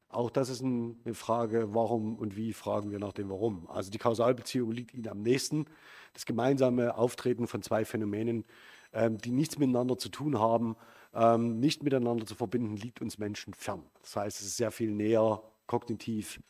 [0.09, 3.71] Auch das ist eine Frage, warum und wie fragen wir nach dem Warum.
[3.71, 5.67] Also die Kausalbeziehung liegt Ihnen am nächsten.
[6.13, 8.45] Das gemeinsame Auftreten von zwei Phänomenen,
[8.93, 10.75] ähm, die nichts miteinander zu tun haben,
[11.15, 13.85] ähm, nicht miteinander zu verbinden, liegt uns Menschen fern.
[14.03, 16.41] Das heißt, es ist sehr viel näher kognitiv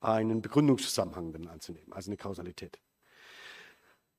[0.00, 2.80] einen Begründungszusammenhang dann anzunehmen, also eine Kausalität.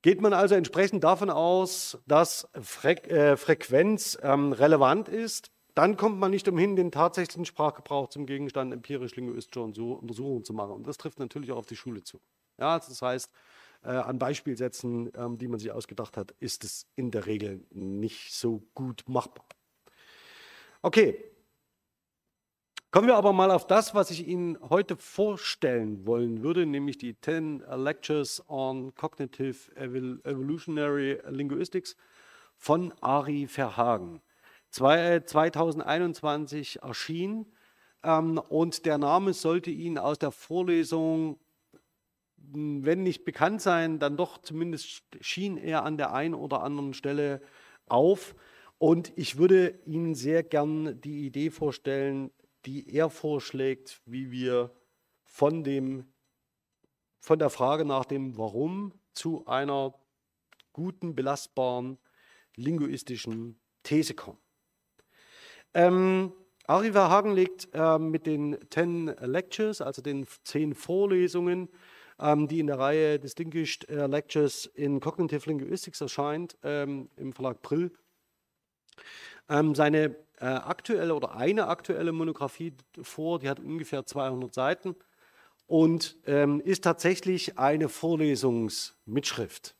[0.02, 6.18] Geht man also entsprechend davon aus, dass Fre äh, Frequenz ähm, relevant ist, dann kommt
[6.18, 10.72] man nicht umhin, den tatsächlichen Sprachgebrauch zum Gegenstand empirisch-linguistischer Untersuchungen zu machen.
[10.72, 12.20] Und das trifft natürlich auch auf die Schule zu.
[12.58, 13.30] Ja, also das heißt,
[13.82, 18.34] äh, an Beispielsätzen, ähm, die man sich ausgedacht hat, ist es in der Regel nicht
[18.34, 19.46] so gut machbar.
[20.82, 21.22] Okay.
[22.90, 27.20] Kommen wir aber mal auf das, was ich Ihnen heute vorstellen wollen würde, nämlich die
[27.20, 31.96] 10 Lectures on Cognitive Evolutionary Linguistics
[32.56, 34.22] von Ari Verhagen.
[34.70, 37.44] 2021 erschien
[38.02, 41.38] ähm, und der Name sollte Ihnen aus der Vorlesung,
[42.52, 46.94] hm, wenn nicht bekannt sein, dann doch zumindest schien er an der einen oder anderen
[46.94, 47.42] Stelle
[47.86, 48.34] auf.
[48.80, 52.30] Und ich würde Ihnen sehr gern die Idee vorstellen,
[52.64, 54.70] die er vorschlägt, wie wir
[55.22, 56.06] von, dem,
[57.18, 59.92] von der Frage nach dem Warum zu einer
[60.72, 61.98] guten, belastbaren
[62.56, 64.38] linguistischen These kommen.
[65.74, 66.32] Ähm,
[66.66, 71.68] Ari Verhagen legt äh, mit den 10 Lectures, also den zehn Vorlesungen,
[72.18, 77.60] ähm, die in der Reihe Distinguished äh, Lectures in Cognitive Linguistics erscheint, ähm, im Verlag
[77.60, 77.92] Brill,
[79.48, 84.96] ähm, seine äh, aktuelle oder eine aktuelle Monographie vor, die hat ungefähr 200 Seiten
[85.66, 89.74] und ähm, ist tatsächlich eine Vorlesungsmitschrift.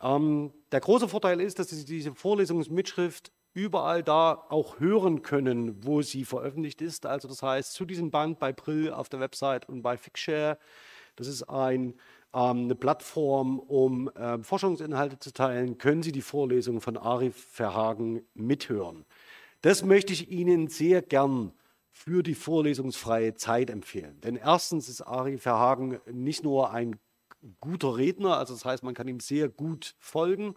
[0.00, 6.02] Ähm, der große Vorteil ist, dass Sie diese Vorlesungsmitschrift überall da auch hören können, wo
[6.02, 7.06] sie veröffentlicht ist.
[7.06, 10.58] Also das heißt, zu diesem Band bei Brill auf der Website und bei Fixshare.
[11.16, 11.94] Das ist ein
[12.32, 19.06] eine Plattform, um äh, Forschungsinhalte zu teilen, können Sie die Vorlesung von Arif Verhagen mithören.
[19.62, 21.52] Das möchte ich Ihnen sehr gern
[21.90, 24.20] für die vorlesungsfreie Zeit empfehlen.
[24.20, 26.96] Denn erstens ist Ari Verhagen nicht nur ein
[27.60, 30.54] guter Redner, also das heißt, man kann ihm sehr gut folgen,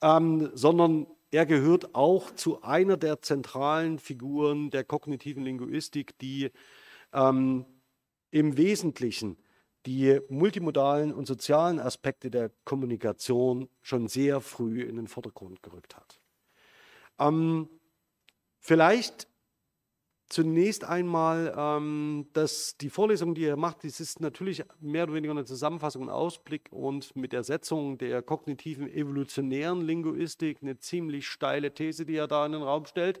[0.00, 6.50] ähm, sondern er gehört auch zu einer der zentralen Figuren der kognitiven Linguistik, die
[7.12, 7.66] ähm,
[8.30, 9.36] im Wesentlichen
[9.86, 16.20] die multimodalen und sozialen Aspekte der Kommunikation schon sehr früh in den Vordergrund gerückt hat.
[17.18, 17.68] Ähm,
[18.60, 19.28] vielleicht
[20.28, 25.32] zunächst einmal, ähm, dass die Vorlesung, die er macht, das ist natürlich mehr oder weniger
[25.32, 31.72] eine Zusammenfassung und Ausblick und mit der Setzung der kognitiven evolutionären Linguistik eine ziemlich steile
[31.74, 33.20] These, die er da in den Raum stellt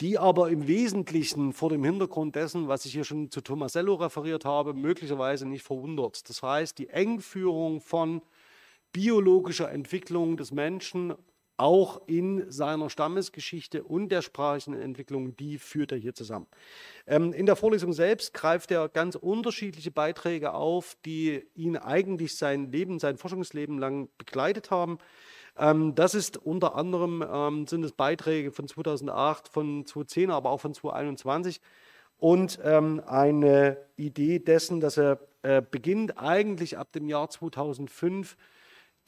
[0.00, 4.44] die aber im Wesentlichen vor dem Hintergrund dessen, was ich hier schon zu Tomasello referiert
[4.44, 6.28] habe, möglicherweise nicht verwundert.
[6.28, 8.22] Das heißt, die Engführung von
[8.92, 11.14] biologischer Entwicklung des Menschen
[11.56, 16.46] auch in seiner Stammesgeschichte und der sprachlichen Entwicklung, die führt er hier zusammen.
[17.06, 22.72] Ähm, in der Vorlesung selbst greift er ganz unterschiedliche Beiträge auf, die ihn eigentlich sein
[22.72, 24.98] Leben, sein Forschungsleben lang begleitet haben.
[25.56, 30.60] Ähm, das ist unter anderem, ähm, sind es Beiträge von 2008, von 2010, aber auch
[30.60, 31.60] von 2021
[32.18, 38.36] und ähm, eine Idee dessen, dass er äh, beginnt eigentlich ab dem Jahr 2005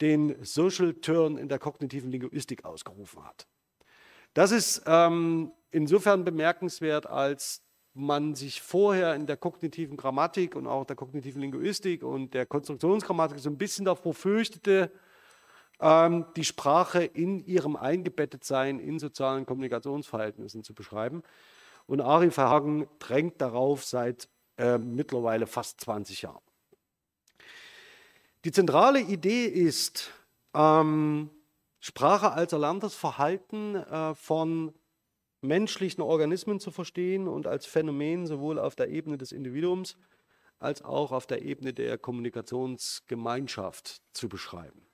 [0.01, 3.47] den Social Turn in der kognitiven Linguistik ausgerufen hat.
[4.33, 10.85] Das ist ähm, insofern bemerkenswert, als man sich vorher in der kognitiven Grammatik und auch
[10.85, 14.91] der kognitiven Linguistik und der Konstruktionsgrammatik so ein bisschen davor fürchtete,
[15.79, 21.23] ähm, die Sprache in ihrem Eingebettetsein in sozialen Kommunikationsverhältnissen zu beschreiben.
[21.85, 26.43] Und Ari Verhagen drängt darauf seit äh, mittlerweile fast 20 Jahren.
[28.43, 30.11] Die zentrale Idee ist,
[30.53, 31.29] ähm,
[31.79, 34.73] Sprache als erlerntes Verhalten äh, von
[35.41, 39.97] menschlichen Organismen zu verstehen und als Phänomen sowohl auf der Ebene des Individuums
[40.59, 44.86] als auch auf der Ebene der Kommunikationsgemeinschaft zu beschreiben.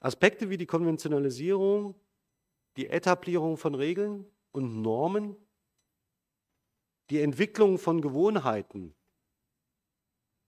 [0.00, 1.94] Aspekte wie die Konventionalisierung,
[2.76, 5.36] die Etablierung von Regeln und Normen,
[7.10, 8.94] die Entwicklung von Gewohnheiten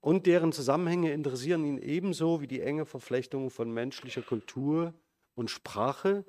[0.01, 4.93] und deren Zusammenhänge interessieren ihn ebenso wie die enge Verflechtung von menschlicher Kultur
[5.35, 6.25] und Sprache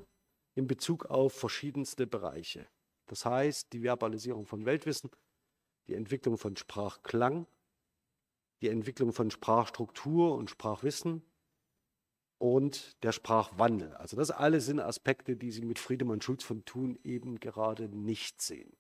[0.54, 2.66] in Bezug auf verschiedenste Bereiche.
[3.06, 5.10] Das heißt, die Verbalisierung von Weltwissen,
[5.86, 7.46] die Entwicklung von Sprachklang,
[8.60, 11.22] die Entwicklung von Sprachstruktur und Sprachwissen
[12.42, 13.94] und der Sprachwandel.
[13.94, 18.42] Also das alles sind Aspekte, die Sie mit Friedemann Schulz von Thun eben gerade nicht
[18.42, 18.72] sehen.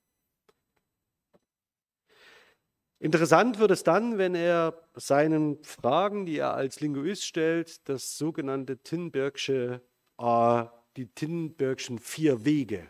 [2.98, 8.78] Interessant wird es dann, wenn er seinen Fragen, die er als Linguist stellt, das sogenannte
[8.78, 9.80] Tinbergsche,
[10.18, 10.64] äh,
[10.96, 12.88] die Tinbergschen vier Wege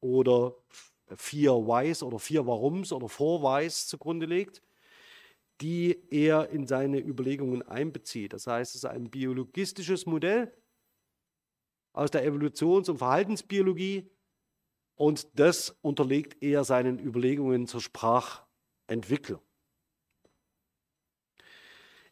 [0.00, 0.54] oder
[1.16, 4.62] vier Whys oder vier Warums oder Four Whys zugrunde legt,
[5.60, 8.32] die er in seine Überlegungen einbezieht.
[8.32, 10.52] Das heißt, es ist ein biologistisches Modell
[11.92, 14.10] aus der Evolutions- und Verhaltensbiologie
[14.94, 18.44] und das unterlegt er seinen Überlegungen zur Sprache.
[18.86, 19.40] Entwicklung.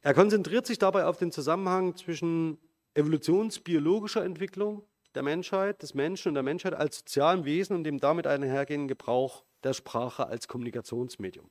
[0.03, 2.59] Er konzentriert sich dabei auf den Zusammenhang zwischen
[2.95, 4.83] evolutionsbiologischer Entwicklung
[5.15, 9.45] der Menschheit, des Menschen und der Menschheit als sozialem Wesen und dem damit einhergehenden Gebrauch
[9.63, 11.51] der Sprache als Kommunikationsmedium.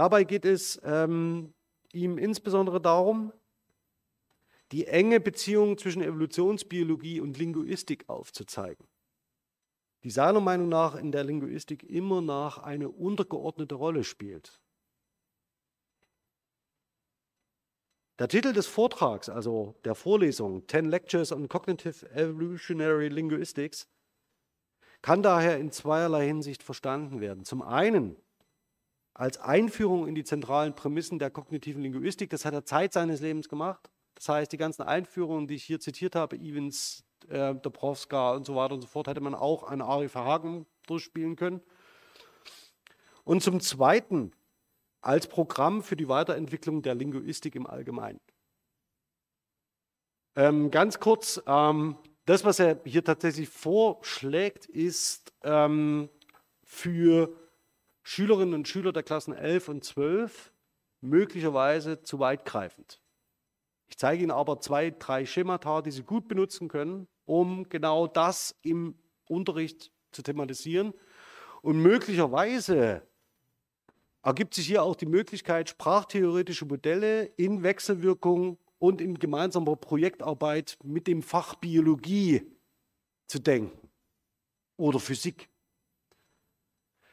[0.00, 1.52] Dabei geht es ähm,
[1.92, 3.32] ihm insbesondere darum,
[4.72, 8.86] die enge Beziehung zwischen Evolutionsbiologie und Linguistik aufzuzeigen
[10.02, 14.60] die seiner Meinung nach in der Linguistik immer nach eine untergeordnete Rolle spielt.
[18.18, 23.88] Der Titel des Vortrags, also der Vorlesung Ten Lectures on Cognitive Evolutionary Linguistics,
[25.02, 27.44] kann daher in zweierlei Hinsicht verstanden werden.
[27.44, 28.16] Zum einen
[29.14, 33.48] als Einführung in die zentralen Prämissen der kognitiven Linguistik, das hat er Zeit seines Lebens
[33.48, 33.90] gemacht.
[34.14, 38.54] Das heißt, die ganzen Einführungen, die ich hier zitiert habe, Evans, äh, Dobrowska und so
[38.54, 41.60] weiter und so fort, hätte man auch an Ari Verhagen durchspielen können.
[43.24, 44.32] Und zum Zweiten
[45.00, 48.20] als Programm für die Weiterentwicklung der Linguistik im Allgemeinen.
[50.36, 51.96] Ähm, ganz kurz, ähm,
[52.26, 56.08] das, was er hier tatsächlich vorschlägt, ist ähm,
[56.62, 57.34] für
[58.02, 60.52] Schülerinnen und Schüler der Klassen 11 und 12
[61.00, 63.00] möglicherweise zu weitgreifend.
[63.88, 68.56] Ich zeige Ihnen aber zwei, drei Schemata, die Sie gut benutzen können, um genau das
[68.62, 68.94] im
[69.28, 70.94] Unterricht zu thematisieren.
[71.62, 73.02] Und möglicherweise
[74.22, 81.06] ergibt sich hier auch die Möglichkeit, sprachtheoretische Modelle in Wechselwirkung und in gemeinsamer Projektarbeit mit
[81.06, 82.42] dem Fach Biologie
[83.26, 83.88] zu denken
[84.76, 85.48] oder Physik.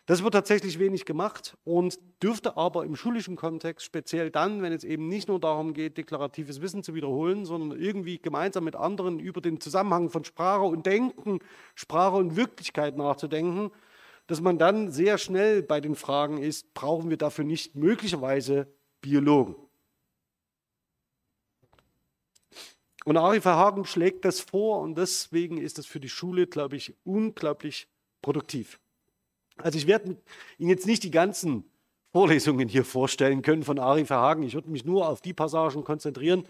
[0.07, 4.85] Das wird tatsächlich wenig gemacht und dürfte aber im schulischen Kontext, speziell dann, wenn es
[4.85, 9.41] eben nicht nur darum geht, deklaratives Wissen zu wiederholen, sondern irgendwie gemeinsam mit anderen über
[9.41, 11.39] den Zusammenhang von Sprache und Denken,
[11.75, 13.69] Sprache und Wirklichkeit nachzudenken,
[14.27, 19.57] dass man dann sehr schnell bei den Fragen ist, brauchen wir dafür nicht möglicherweise Biologen?
[23.03, 26.95] Und Ari Verhagen schlägt das vor und deswegen ist das für die Schule, glaube ich,
[27.03, 27.89] unglaublich
[28.21, 28.79] produktiv.
[29.57, 30.17] Also ich werde
[30.57, 31.69] Ihnen jetzt nicht die ganzen
[32.11, 34.43] Vorlesungen hier vorstellen können von Ari Verhagen.
[34.43, 36.43] Ich würde mich nur auf die Passagen konzentrieren,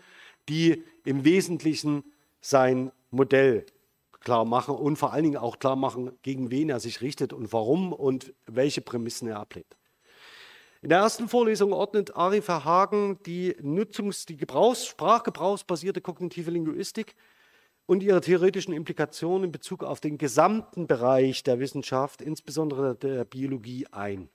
[0.50, 2.04] die im Wesentlichen
[2.42, 3.66] sein Modell
[4.20, 7.54] klar machen und vor allen Dingen auch klar machen, gegen wen er sich richtet und
[7.54, 9.78] warum und welche Prämissen er ablehnt.
[10.82, 17.16] In der ersten Vorlesung ordnet Ari Verhagen die Nutzungs-, die Gebrauchs-, sprachgebrauchsbasierte kognitive Linguistik
[17.88, 23.88] und ihre theoretischen Implikationen in Bezug auf den gesamten Bereich der Wissenschaft, insbesondere der Biologie,
[23.92, 24.30] ein.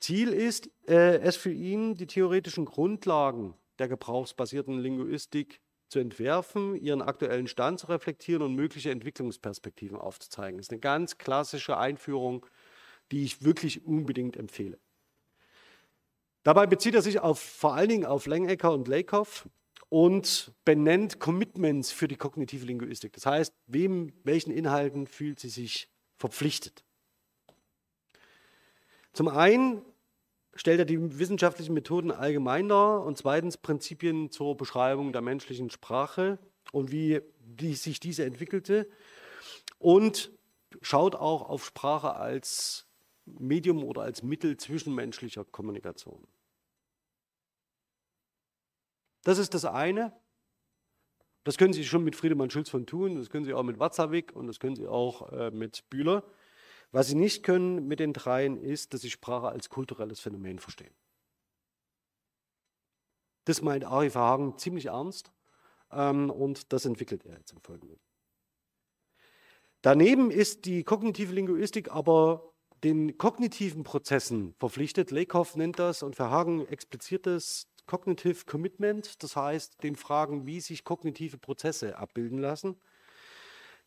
[0.00, 7.00] Ziel ist äh, es für ihn, die theoretischen Grundlagen der gebrauchsbasierten Linguistik zu entwerfen, ihren
[7.00, 10.58] aktuellen Stand zu reflektieren und mögliche Entwicklungsperspektiven aufzuzeigen.
[10.58, 12.44] Das ist eine ganz klassische Einführung,
[13.12, 14.78] die ich wirklich unbedingt empfehle.
[16.42, 19.48] Dabei bezieht er sich auf, vor allen Dingen auf Lengecker und Lakoff,
[19.92, 23.12] und benennt Commitments für die kognitive Linguistik.
[23.12, 26.82] Das heißt, wem, welchen Inhalten fühlt sie sich verpflichtet?
[29.12, 29.82] Zum einen
[30.54, 36.38] stellt er die wissenschaftlichen Methoden allgemein dar und zweitens Prinzipien zur Beschreibung der menschlichen Sprache
[36.72, 38.88] und wie die, sich diese entwickelte
[39.78, 40.32] und
[40.80, 42.86] schaut auch auf Sprache als
[43.26, 46.26] Medium oder als Mittel zwischenmenschlicher Kommunikation.
[49.22, 50.12] Das ist das eine.
[51.44, 54.34] Das können Sie schon mit Friedemann Schulz von Thun, das können Sie auch mit Watzlawick
[54.34, 56.22] und das können Sie auch äh, mit Bühler.
[56.92, 60.94] Was Sie nicht können mit den dreien ist, dass Sie Sprache als kulturelles Phänomen verstehen.
[63.44, 65.32] Das meint Ari Verhagen ziemlich ernst
[65.90, 67.98] ähm, und das entwickelt er jetzt im Folgenden.
[69.80, 72.52] Daneben ist die kognitive Linguistik aber
[72.84, 75.10] den kognitiven Prozessen verpflichtet.
[75.10, 80.84] Lakoff nennt das und Verhagen expliziert das Cognitive Commitment, das heißt den Fragen, wie sich
[80.84, 82.76] kognitive Prozesse abbilden lassen,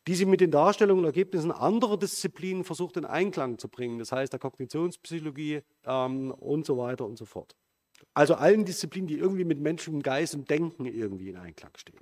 [0.06, 4.12] die sie mit den Darstellungen und Ergebnissen anderer Disziplinen versucht in Einklang zu bringen, das
[4.12, 7.56] heißt der Kognitionspsychologie ähm, und so weiter und so fort.
[8.14, 12.00] Also allen Disziplinen, die irgendwie mit menschlichem Geist und Denken irgendwie in Einklang stehen.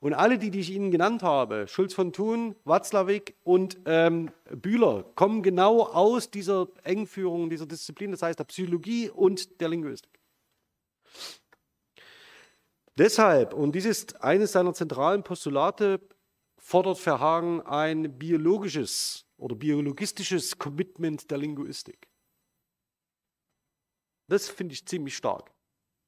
[0.00, 5.04] Und alle, die, die ich Ihnen genannt habe, Schulz von Thun, Watzlawick und ähm, Bühler,
[5.14, 10.19] kommen genau aus dieser Engführung dieser Disziplin, das heißt der Psychologie und der Linguistik.
[12.98, 16.00] Deshalb, und dies ist eines seiner zentralen Postulate,
[16.58, 22.08] fordert Verhagen ein biologisches oder biologistisches Commitment der Linguistik.
[24.28, 25.50] Das finde ich ziemlich stark.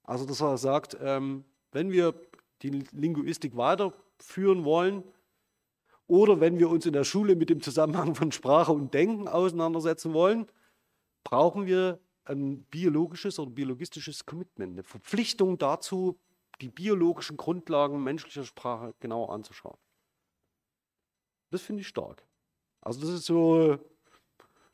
[0.05, 2.15] Also, dass er sagt, ähm, wenn wir
[2.63, 5.03] die Linguistik weiterführen wollen
[6.07, 10.13] oder wenn wir uns in der Schule mit dem Zusammenhang von Sprache und Denken auseinandersetzen
[10.13, 10.47] wollen,
[11.25, 16.19] brauchen wir ein biologisches oder biologistisches Commitment, eine Verpflichtung dazu,
[16.61, 19.79] die biologischen Grundlagen menschlicher Sprache genauer anzuschauen.
[21.51, 22.25] Das finde ich stark.
[22.81, 23.79] Also das ist so,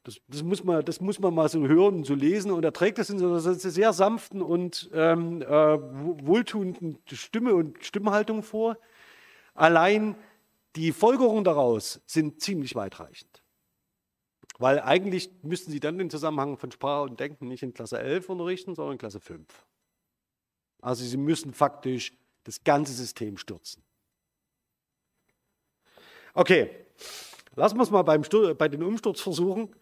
[0.04, 2.72] das, das, muss man, das muss man mal so hören und so lesen und er
[2.72, 8.78] trägt das in so einer sehr sanften und ähm, äh, wohltuenden Stimme und Stimmhaltung vor.
[9.54, 10.16] Allein
[10.76, 13.37] die Folgerungen daraus sind ziemlich weitreichend.
[14.58, 18.28] Weil eigentlich müssten Sie dann den Zusammenhang von Sprache und Denken nicht in Klasse 11
[18.28, 19.46] unterrichten, sondern in Klasse 5.
[20.80, 23.84] Also Sie müssen faktisch das ganze System stürzen.
[26.34, 26.70] Okay,
[27.54, 29.74] lassen wir es mal beim Stur bei den Umsturzversuchen.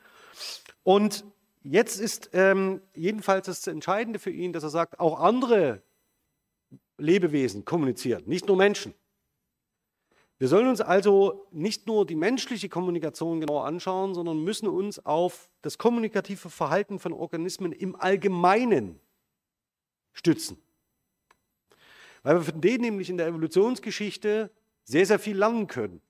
[0.83, 1.25] Und
[1.63, 5.83] jetzt ist ähm, jedenfalls das Entscheidende für ihn, dass er sagt, auch andere
[6.99, 8.95] Lebewesen kommunizieren, nicht nur Menschen.
[10.39, 15.49] Wir sollen uns also nicht nur die menschliche Kommunikation genauer anschauen, sondern müssen uns auf
[15.63, 19.01] das kommunikative Verhalten von Organismen im Allgemeinen
[20.13, 20.63] stützen.
[22.23, 24.51] Weil wir von denen nämlich in der Evolutionsgeschichte
[24.85, 26.03] sehr, sehr viel lernen können.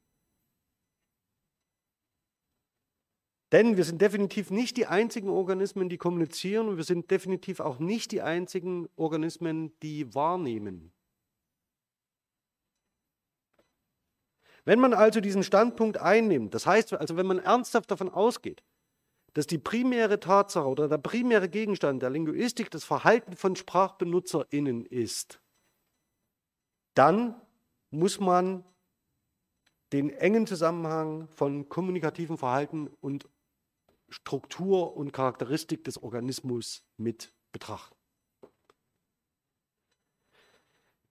[3.53, 7.79] Denn wir sind definitiv nicht die einzigen Organismen, die kommunizieren und wir sind definitiv auch
[7.79, 10.93] nicht die einzigen Organismen, die wahrnehmen.
[14.67, 18.65] Wenn man also diesen Standpunkt einnimmt, das heißt also, wenn man ernsthaft davon ausgeht,
[19.33, 25.41] dass die primäre Tatsache oder der primäre Gegenstand der Linguistik das Verhalten von SprachbenutzerInnen ist,
[26.95, 27.41] dann
[27.91, 28.65] muss man
[29.93, 33.29] den engen Zusammenhang von kommunikativem Verhalten und
[34.09, 37.95] Struktur und Charakteristik des Organismus mit betrachten.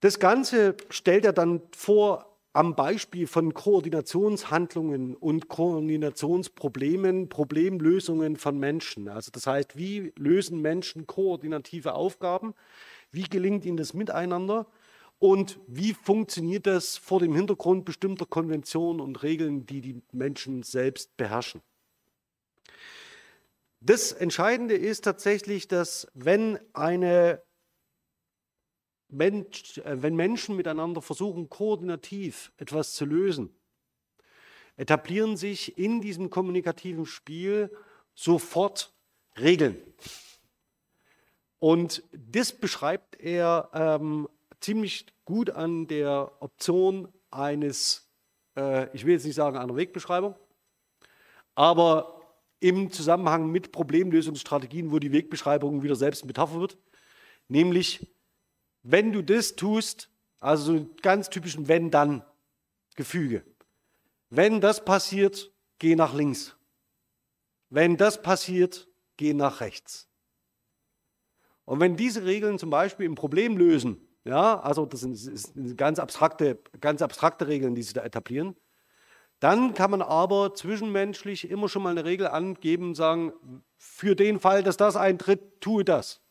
[0.02, 9.10] Das Ganze stellt er dann vor am Beispiel von Koordinationshandlungen und Koordinationsproblemen, Problemlösungen von Menschen.
[9.10, 12.54] Also das heißt, wie lösen Menschen koordinative Aufgaben?
[13.12, 14.68] Wie gelingt ihnen das miteinander?
[15.20, 21.18] Und wie funktioniert das vor dem Hintergrund bestimmter Konventionen und Regeln, die die Menschen selbst
[21.18, 21.60] beherrschen?
[23.82, 27.42] Das Entscheidende ist tatsächlich, dass wenn eine
[29.10, 33.56] Mensch, äh, wenn Menschen miteinander versuchen, koordinativ etwas zu lösen,
[34.78, 37.72] etablieren sich in diesem kommunikativen Spiel
[38.14, 38.94] sofort
[39.38, 39.78] Regeln.
[41.60, 44.28] Und das beschreibt er ähm,
[44.60, 48.10] ziemlich gut an der Option eines,
[48.56, 50.36] äh, ich will jetzt nicht sagen einer Wegbeschreibung,
[51.56, 52.22] aber
[52.60, 56.78] im Zusammenhang mit Problemlösungsstrategien, wo die Wegbeschreibung wieder selbst Metapher wird,
[57.48, 58.08] nämlich
[58.88, 60.10] wenn du das tust,
[60.40, 63.44] also so ein ganz typischen Wenn-Dann-Gefüge.
[64.30, 66.56] Wenn das passiert, geh nach links.
[67.70, 70.08] Wenn das passiert, geh nach rechts.
[71.66, 75.78] Und wenn diese Regeln zum Beispiel ein Problem lösen, ja, also das sind, das sind
[75.78, 78.56] ganz, abstrakte, ganz abstrakte Regeln, die sich da etablieren,
[79.40, 83.34] dann kann man aber zwischenmenschlich immer schon mal eine Regel angeben und sagen,
[83.78, 86.22] für den Fall, dass das eintritt, tue das.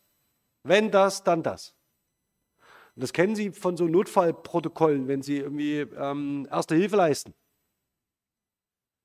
[0.63, 1.75] Wenn das, dann das.
[2.95, 7.33] Und das kennen Sie von so Notfallprotokollen, wenn Sie irgendwie ähm, Erste Hilfe leisten.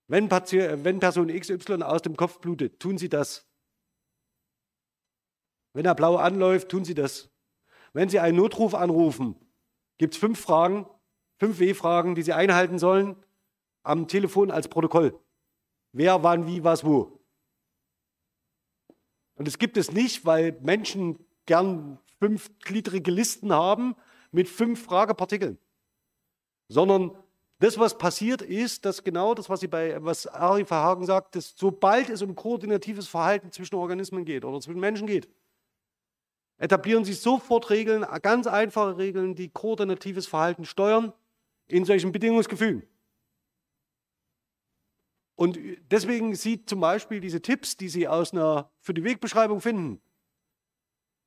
[0.07, 3.47] Wenn, wenn Person XY aus dem Kopf blutet, tun Sie das.
[5.73, 7.31] Wenn er blau anläuft, tun Sie das.
[7.93, 9.37] Wenn Sie einen Notruf anrufen,
[9.99, 10.87] gibt es fünf Fragen,
[11.39, 13.17] fünf W-Fragen, die Sie einhalten sollen
[13.83, 15.19] am Telefon als Protokoll.
[15.93, 17.21] Wer, wann, wie, was, wo.
[19.35, 23.97] Und es gibt es nicht, weil Menschen gern fünfgliedrige Listen haben
[24.31, 25.59] mit fünf Fragepartikeln.
[26.69, 27.17] Sondern
[27.59, 31.55] das, was passiert, ist, dass genau das, was, sie bei, was Ari Verhagen sagt, dass
[31.57, 35.29] sobald es um koordinatives Verhalten zwischen Organismen geht oder zwischen Menschen geht,
[36.59, 41.13] etablieren sich sofort Regeln, ganz einfache Regeln, die koordinatives Verhalten steuern
[41.67, 42.83] in solchen Bedingungsgefügen.
[45.37, 45.59] Und
[45.91, 50.03] deswegen sieht zum Beispiel diese Tipps, die Sie aus einer, für die Wegbeschreibung finden,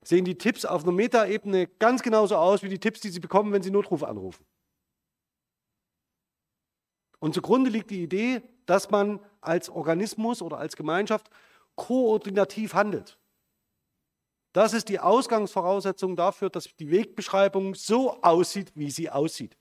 [0.04, 3.51] sehen die Tipps auf einer Metaebene ganz genauso aus wie die Tipps, die Sie bekommen,
[3.51, 4.45] wenn Sie Notruf anrufen.
[7.20, 11.30] Und zugrunde liegt die Idee, dass man als Organismus oder als Gemeinschaft
[11.76, 13.18] koordinativ handelt.
[14.54, 19.58] Das ist die Ausgangsvoraussetzung dafür, dass die Wegbeschreibung so aussieht, wie sie aussieht.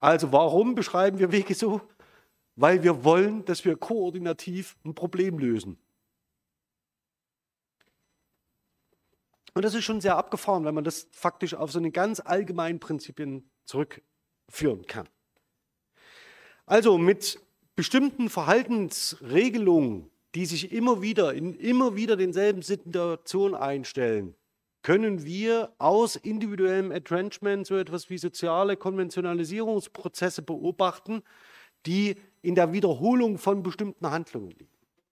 [0.00, 1.80] Also warum beschreiben wir Wege so?
[2.54, 5.78] Weil wir wollen, dass wir koordinativ ein Problem lösen.
[9.58, 12.78] Und das ist schon sehr abgefahren, wenn man das faktisch auf so eine ganz allgemeinen
[12.78, 15.08] Prinzipien zurückführen kann.
[16.64, 17.40] Also mit
[17.74, 24.36] bestimmten Verhaltensregelungen, die sich immer wieder in immer wieder denselben Situationen einstellen,
[24.82, 31.24] können wir aus individuellem Entrenchment so etwas wie soziale Konventionalisierungsprozesse beobachten,
[31.84, 34.68] die in der Wiederholung von bestimmten Handlungen liegen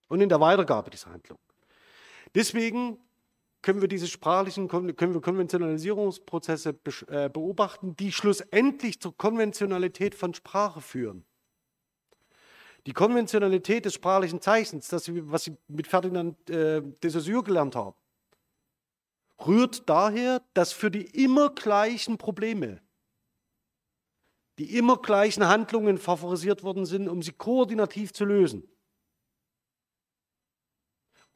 [0.07, 1.43] und in der Weitergabe dieser Handlungen.
[2.33, 2.97] Deswegen
[3.61, 6.75] können wir diese sprachlichen können wir Konventionalisierungsprozesse
[7.07, 11.25] äh, beobachten, die schlussendlich zur Konventionalität von Sprache führen.
[12.85, 17.95] Die Konventionalität des sprachlichen Zeichens, das, was Sie mit Ferdinand äh, de Saussure gelernt haben,
[19.45, 22.81] rührt daher, dass für die immer gleichen Probleme,
[24.57, 28.67] die immer gleichen Handlungen favorisiert worden sind, um sie koordinativ zu lösen.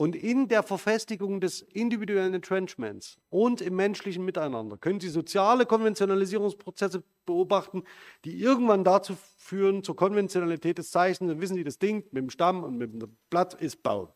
[0.01, 7.03] Und in der Verfestigung des individuellen Entrenchments und im menschlichen Miteinander können Sie soziale Konventionalisierungsprozesse
[7.27, 7.83] beobachten,
[8.25, 11.29] die irgendwann dazu führen, zur Konventionalität des Zeichens.
[11.29, 14.07] Dann wissen Sie, das Ding mit dem Stamm und mit dem Blatt ist Baum.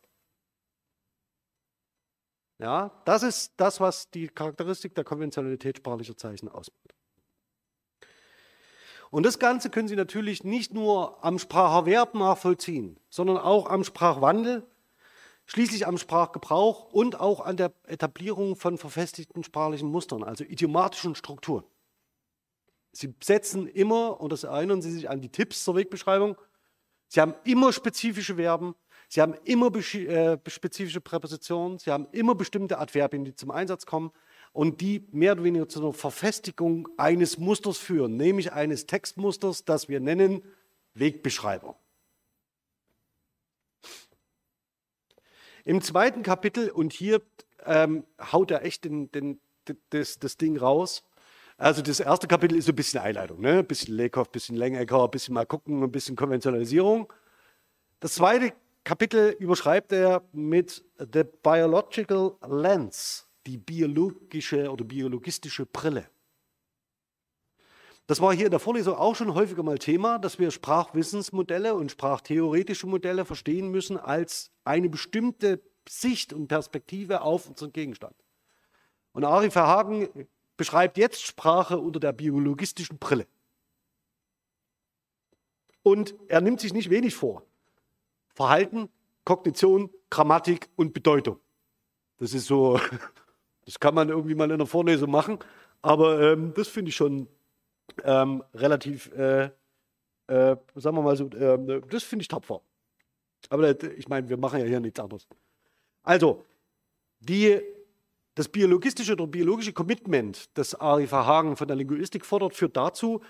[2.58, 6.96] Ja, das ist das, was die Charakteristik der Konventionalität sprachlicher Zeichen ausmacht.
[9.12, 14.66] Und das Ganze können Sie natürlich nicht nur am Spracherwerb nachvollziehen, sondern auch am Sprachwandel
[15.46, 21.64] schließlich am Sprachgebrauch und auch an der Etablierung von verfestigten sprachlichen Mustern, also idiomatischen Strukturen.
[22.92, 26.38] Sie setzen immer, und das erinnern Sie sich an die Tipps zur Wegbeschreibung,
[27.08, 28.74] Sie haben immer spezifische Verben,
[29.08, 34.12] Sie haben immer äh, spezifische Präpositionen, Sie haben immer bestimmte Adverbien, die zum Einsatz kommen
[34.54, 39.90] und die mehr oder weniger zu einer Verfestigung eines Musters führen, nämlich eines Textmusters, das
[39.90, 40.42] wir nennen
[40.94, 41.76] Wegbeschreibung.
[45.66, 47.22] Im zweiten Kapitel, und hier
[47.66, 49.40] ähm, haut er echt den, den,
[49.90, 51.04] das, das Ding raus.
[51.58, 53.60] Also das erste Kapitel ist so ein bisschen Einleitung, ne?
[53.60, 57.12] ein bisschen Leckhoff, ein bisschen Lengecker, ein bisschen mal gucken, ein bisschen Konventionalisierung.
[58.00, 58.54] Das zweite
[58.84, 66.08] Kapitel überschreibt er mit The Biological Lens, die biologische oder biologistische Brille.
[68.08, 71.92] Das war hier in der Vorlesung auch schon häufiger mal Thema, dass wir Sprachwissensmodelle und
[71.92, 78.16] sprachtheoretische Modelle verstehen müssen als eine bestimmte Sicht und Perspektive auf unseren Gegenstand.
[79.12, 83.28] Und Ari Verhagen beschreibt jetzt Sprache unter der biologistischen Brille.
[85.82, 87.44] Und er nimmt sich nicht wenig vor.
[88.34, 88.90] Verhalten,
[89.24, 91.40] Kognition, Grammatik und Bedeutung.
[92.18, 92.80] Das ist so,
[93.66, 95.40] das kann man irgendwie mal in der Vorlesung machen,
[95.82, 97.28] aber ähm, das finde ich schon
[98.04, 99.46] ähm, relativ, äh,
[100.28, 102.62] äh, sagen wir mal so, äh, das finde ich tapfer.
[103.50, 105.28] Aber ich meine, wir machen ja hier nichts anderes.
[106.04, 106.44] Also,
[107.20, 107.60] die,
[108.34, 113.22] das biologistische oder biologische Commitment, das Ari Verhagen von der Linguistik fordert, führt dazu,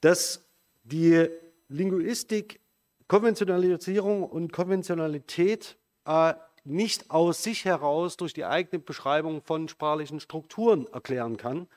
[0.00, 0.44] dass
[0.82, 1.28] die
[1.68, 2.60] Linguistik
[3.08, 5.76] Konventionalisierung und Konventionalität
[6.06, 6.34] äh,
[6.64, 11.68] nicht aus sich heraus durch die eigene Beschreibung von sprachlichen Strukturen erklären kann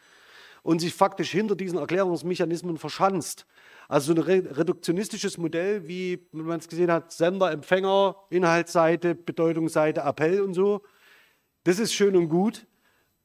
[0.68, 3.46] und sich faktisch hinter diesen Erklärungsmechanismen verschanzt.
[3.88, 10.42] Also so ein reduktionistisches Modell, wie man es gesehen hat, Sender, Empfänger, Inhaltsseite, Bedeutungsseite, Appell
[10.42, 10.82] und so.
[11.64, 12.68] Das ist schön und gut,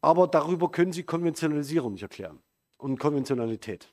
[0.00, 2.38] aber darüber können Sie Konventionalisierung nicht erklären
[2.78, 3.92] und Konventionalität.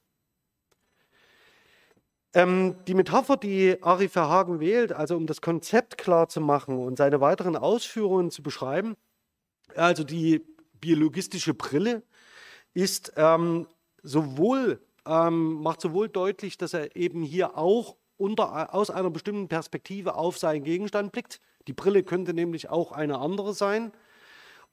[2.36, 7.00] Ähm, die Metapher, die Ari Verhagen wählt, also um das Konzept klar zu machen und
[7.00, 8.96] seine weiteren Ausführungen zu beschreiben,
[9.76, 10.46] also die
[10.80, 12.04] biologistische Brille,
[12.74, 13.68] ist ähm,
[14.04, 20.16] sowohl ähm, macht sowohl deutlich, dass er eben hier auch unter, aus einer bestimmten Perspektive
[20.16, 21.40] auf seinen Gegenstand blickt.
[21.68, 23.92] Die Brille könnte nämlich auch eine andere sein.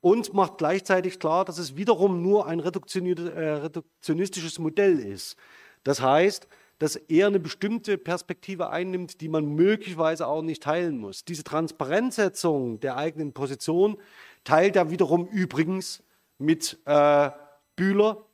[0.03, 5.37] und macht gleichzeitig klar, dass es wiederum nur ein äh, reduktionistisches Modell ist.
[5.85, 6.47] Das heißt,
[6.79, 11.25] dass er eine bestimmte Perspektive einnimmt, die man möglicherweise auch nicht teilen muss.
[11.25, 13.97] Diese Transparenzsetzung der eigenen Position
[14.45, 16.03] teilt er wiederum übrigens
[16.39, 17.31] mit äh,
[17.77, 18.27] Bühler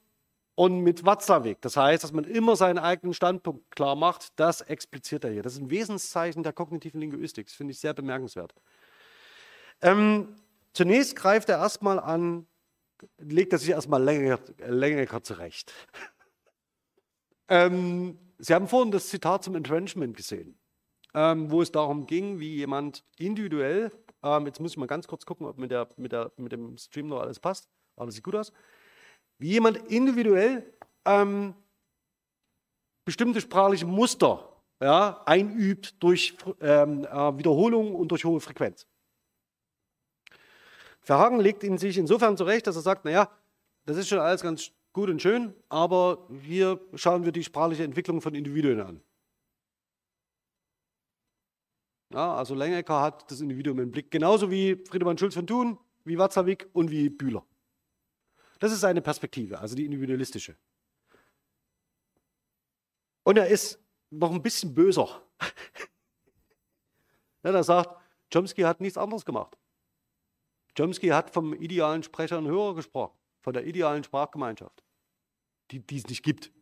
[0.55, 1.61] und mit Watzlawick.
[1.61, 5.43] Das heißt, dass man immer seinen eigenen Standpunkt klar macht, das expliziert er hier.
[5.43, 7.47] Das ist ein Wesenszeichen der kognitiven Linguistik.
[7.47, 8.55] Das finde ich sehr bemerkenswert.
[9.81, 10.37] Ähm,
[10.73, 12.47] zunächst greift er erstmal an,
[13.19, 15.73] legt er sich erstmal länger, zurecht.
[17.49, 20.59] ähm, Sie haben vorhin das Zitat zum Entrenchment gesehen,
[21.15, 25.25] ähm, wo es darum ging, wie jemand individuell, ähm, jetzt muss ich mal ganz kurz
[25.25, 28.25] gucken, ob mit, der, mit, der, mit dem Stream noch alles passt, aber das sieht
[28.25, 28.53] gut aus,
[29.43, 30.73] wie jemand individuell
[31.05, 31.55] ähm,
[33.05, 38.87] bestimmte sprachliche Muster ja, einübt durch ähm, äh, Wiederholung und durch hohe Frequenz.
[41.01, 43.29] Verhagen legt ihn sich insofern zurecht, dass er sagt, naja,
[43.85, 48.21] das ist schon alles ganz gut und schön, aber hier schauen wir die sprachliche Entwicklung
[48.21, 49.03] von Individuen an.
[52.13, 56.17] Ja, also Lengecker hat das Individuum im Blick, genauso wie Friedemann Schulz von Thun, wie
[56.17, 57.45] Watzlawick und wie Bühler.
[58.63, 60.57] Das ist seine Perspektive, also die individualistische.
[63.25, 65.21] Und er ist noch ein bisschen böser.
[67.43, 68.01] ja, er sagt,
[68.33, 69.59] Chomsky hat nichts anderes gemacht.
[70.79, 74.85] Chomsky hat vom idealen Sprecher und Hörer gesprochen von der idealen Sprachgemeinschaft,
[75.73, 76.53] die, die es nicht gibt.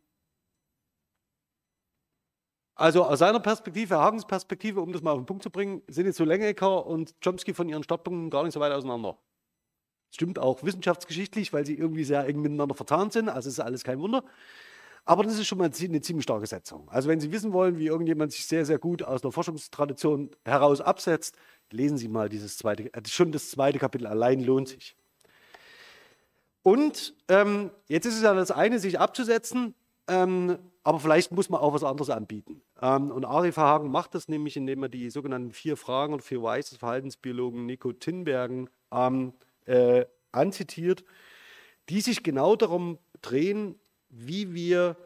[2.76, 6.06] Also aus seiner Perspektive, Hagens Perspektive, um das mal auf den Punkt zu bringen, sind
[6.06, 9.18] jetzt so Lengecker und Chomsky von ihren Startpunkten gar nicht so weit auseinander.
[10.10, 14.00] Stimmt auch wissenschaftsgeschichtlich, weil sie irgendwie sehr eng miteinander verzahnt sind, also ist alles kein
[14.00, 14.24] Wunder.
[15.04, 16.88] Aber das ist schon mal eine ziemlich starke Setzung.
[16.90, 20.80] Also wenn Sie wissen wollen, wie irgendjemand sich sehr, sehr gut aus der Forschungstradition heraus
[20.80, 21.36] absetzt,
[21.70, 24.96] lesen Sie mal dieses zweite, äh, schon das zweite Kapitel allein lohnt sich.
[26.62, 29.74] Und ähm, jetzt ist es ja das eine, sich abzusetzen,
[30.08, 32.62] ähm, aber vielleicht muss man auch was anderes anbieten.
[32.82, 36.42] Ähm, und Ari Verhagen macht das nämlich, indem er die sogenannten vier Fragen und vier
[36.42, 39.32] Whys des Verhaltensbiologen Nico Tinbergen ähm,
[39.70, 41.04] äh, anzitiert,
[41.88, 44.96] die sich genau darum drehen, wie wir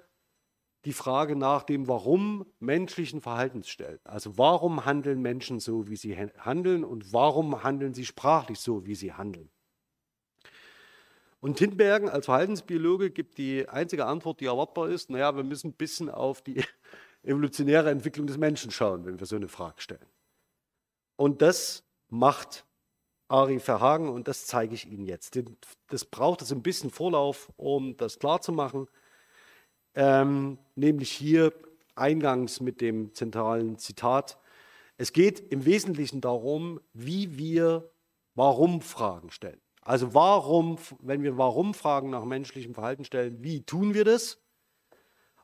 [0.84, 4.00] die Frage nach dem Warum menschlichen Verhaltens stellen.
[4.04, 8.94] Also warum handeln Menschen so, wie sie handeln und warum handeln sie sprachlich so, wie
[8.94, 9.50] sie handeln.
[11.40, 15.74] Und Tinbergen als Verhaltensbiologe gibt die einzige Antwort, die erwartbar ist, naja, wir müssen ein
[15.74, 16.62] bisschen auf die
[17.22, 20.06] evolutionäre Entwicklung des Menschen schauen, wenn wir so eine Frage stellen.
[21.16, 22.66] Und das macht
[23.28, 25.38] Ari Verhagen und das zeige ich Ihnen jetzt.
[25.88, 28.88] Das braucht es ein bisschen Vorlauf, um das klarzumachen.
[29.94, 31.52] Ähm, nämlich hier
[31.94, 34.38] eingangs mit dem zentralen Zitat.
[34.96, 37.90] Es geht im Wesentlichen darum, wie wir
[38.34, 39.60] Warum-Fragen stellen.
[39.80, 44.40] Also warum, wenn wir Warum-Fragen nach menschlichem Verhalten stellen, wie tun wir das?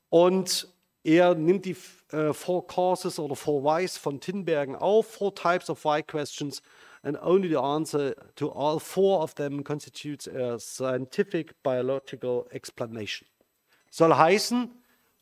[0.09, 0.69] Und
[1.03, 1.77] er nimmt die
[2.11, 6.63] äh, Four Causes oder Four Whys von Tinbergen auf, Four Types of Why Questions,
[7.03, 13.27] and only the answer to all four of them constitutes a scientific biological explanation.
[13.91, 14.71] Soll heißen,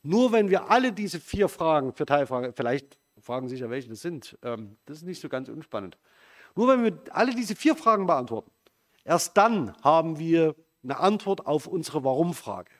[0.03, 3.89] nur wenn wir alle diese vier Fragen für Teilfragen, vielleicht fragen Sie sich ja, welche
[3.89, 5.97] das sind, ähm, das ist nicht so ganz unspannend.
[6.55, 8.51] Nur wenn wir alle diese vier Fragen beantworten,
[9.09, 12.71] Erst dann haben wir eine Antwort auf unsere Warum-Frage.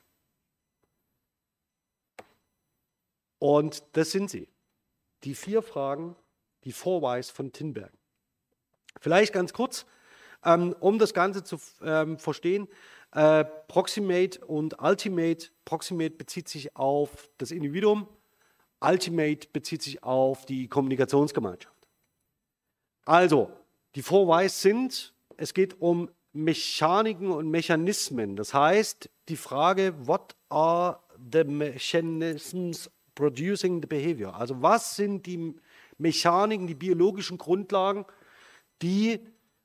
[3.39, 4.47] Und das sind sie.
[5.23, 6.15] Die vier Fragen,
[6.65, 7.97] die Vorweis von Tinbergen.
[8.99, 9.85] Vielleicht ganz kurz,
[10.43, 12.67] ähm, um das Ganze zu ähm, verstehen.
[13.11, 15.47] Äh, Proximate und Ultimate.
[15.65, 18.07] Proximate bezieht sich auf das Individuum.
[18.81, 21.75] Ultimate bezieht sich auf die Kommunikationsgemeinschaft.
[23.05, 23.51] Also,
[23.95, 28.35] die Vorweis sind, es geht um Mechaniken und Mechanismen.
[28.35, 30.99] Das heißt, die Frage, what are
[31.31, 34.35] the mechanisms producing the behavior?
[34.35, 35.55] Also was sind die
[35.97, 38.05] Mechaniken, die biologischen Grundlagen,
[38.81, 39.19] die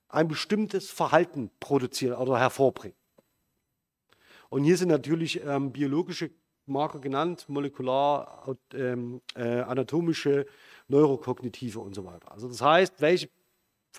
[0.09, 2.97] ein bestimmtes Verhalten produzieren oder hervorbringen?
[4.49, 6.31] Und hier sind natürlich ähm, biologische
[6.67, 10.47] Marker genannt, molekular, ähm, äh, anatomische,
[10.89, 12.33] neurokognitive und so weiter.
[12.33, 13.29] Also das heißt, welche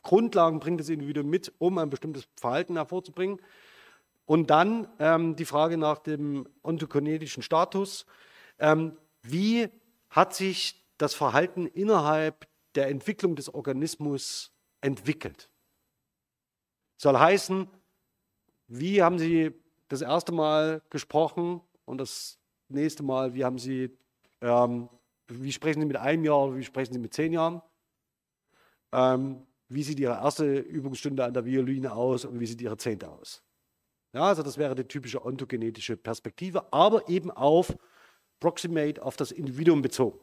[0.02, 3.40] Grundlagen bringt das Individuum mit, um ein bestimmtes Verhalten hervorzubringen.
[4.26, 8.06] Und dann ähm, die Frage nach dem ontokinetischen Status.
[8.58, 9.70] Ähm, wie
[10.10, 14.52] hat sich das Verhalten innerhalb der Entwicklung des Organismus
[14.86, 15.50] entwickelt?
[16.98, 17.68] Soll heißen,
[18.68, 19.52] wie haben Sie
[19.88, 23.98] das erste Mal gesprochen und das nächste Mal, wie haben Sie,
[24.42, 24.90] ähm,
[25.28, 27.62] wie sprechen Sie mit einem Jahr oder wie sprechen Sie mit zehn Jahren?
[28.92, 33.10] Ähm, wie sieht Ihre erste Übungsstunde an der Violine aus und wie sieht Ihre zehnte
[33.10, 33.44] aus.
[34.14, 37.76] Ja, also das wäre die typische ontogenetische Perspektive, aber eben auf
[38.40, 40.20] Proximate, auf das Individuum bezogen.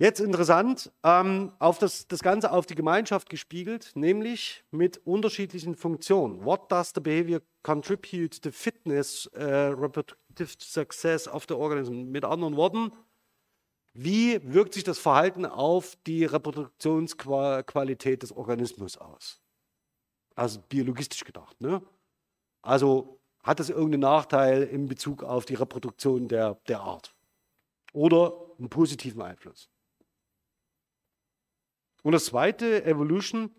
[0.00, 6.42] Jetzt interessant, ähm, auf das, das Ganze auf die Gemeinschaft gespiegelt, nämlich mit unterschiedlichen Funktionen.
[6.42, 12.10] What does the behavior contribute to fitness, uh, reproductive success of the organism?
[12.10, 12.92] Mit anderen Worten,
[13.92, 19.42] wie wirkt sich das Verhalten auf die Reproduktionsqualität des Organismus aus?
[20.34, 21.60] Also biologistisch gedacht.
[21.60, 21.82] Ne?
[22.62, 27.14] Also hat das irgendeinen Nachteil in Bezug auf die Reproduktion der, der Art?
[27.92, 29.68] Oder einen positiven Einfluss?
[32.02, 33.50] Und das zweite, Evolution.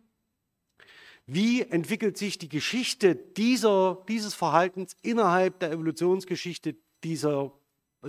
[1.25, 7.51] Wie entwickelt sich die Geschichte dieser, dieses Verhaltens innerhalb der Evolutionsgeschichte dieser,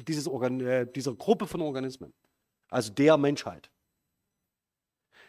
[0.08, 2.12] dieses Organ, äh, dieser Gruppe von Organismen,
[2.68, 3.70] also der Menschheit?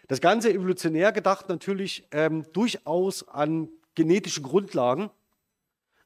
[0.07, 5.09] Das Ganze evolutionär gedacht natürlich ähm, durchaus an genetische Grundlagen.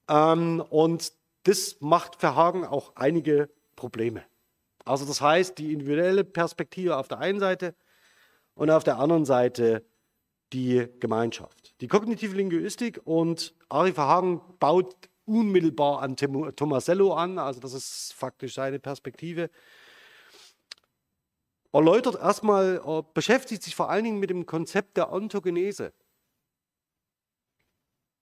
[0.07, 4.23] Ähm, und das macht für Hagen auch einige Probleme.
[4.83, 7.75] Also das heißt, die individuelle Perspektive auf der einen Seite
[8.57, 9.85] und auf der anderen Seite
[10.51, 11.79] die Gemeinschaft.
[11.81, 14.95] Die kognitive Linguistik und Ari Verhagen baut
[15.25, 19.49] unmittelbar an Tomasello an, also das ist faktisch seine Perspektive.
[21.71, 25.93] Erläutert erstmal, er beschäftigt sich vor allen Dingen mit dem Konzept der Ontogenese.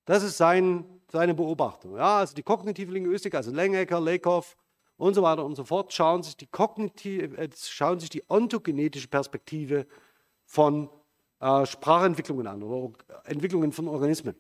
[0.06, 1.96] Das ist sein, seine Beobachtung.
[1.96, 4.58] Ja, also die kognitive Linguistik, also Lengecker, Lakoff
[4.98, 9.08] und so weiter und so fort, schauen sich die, kognitive, äh, schauen sich die ontogenetische
[9.08, 10.05] Perspektive an
[10.56, 10.90] von
[11.42, 12.94] äh, Sprachentwicklungen an oder
[13.26, 14.36] Entwicklungen von Organismen.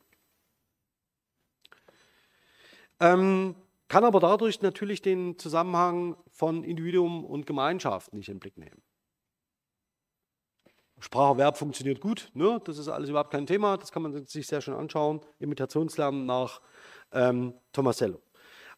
[3.01, 3.55] Ähm,
[3.89, 8.81] kann aber dadurch natürlich den Zusammenhang von Individuum und Gemeinschaft nicht in den Blick nehmen.
[10.99, 12.61] Spracherwerb funktioniert gut, ne?
[12.63, 15.19] das ist alles überhaupt kein Thema, das kann man sich sehr schön anschauen.
[15.39, 16.61] Imitationslernen nach
[17.11, 18.21] ähm, Tomasello.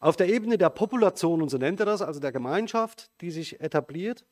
[0.00, 3.60] Auf der Ebene der Population, und so nennt er das, also der Gemeinschaft, die sich
[3.60, 4.26] etabliert,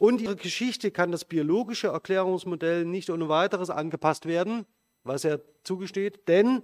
[0.00, 4.64] und ihre Geschichte kann das biologische Erklärungsmodell nicht ohne weiteres angepasst werden,
[5.04, 6.62] was er zugesteht, denn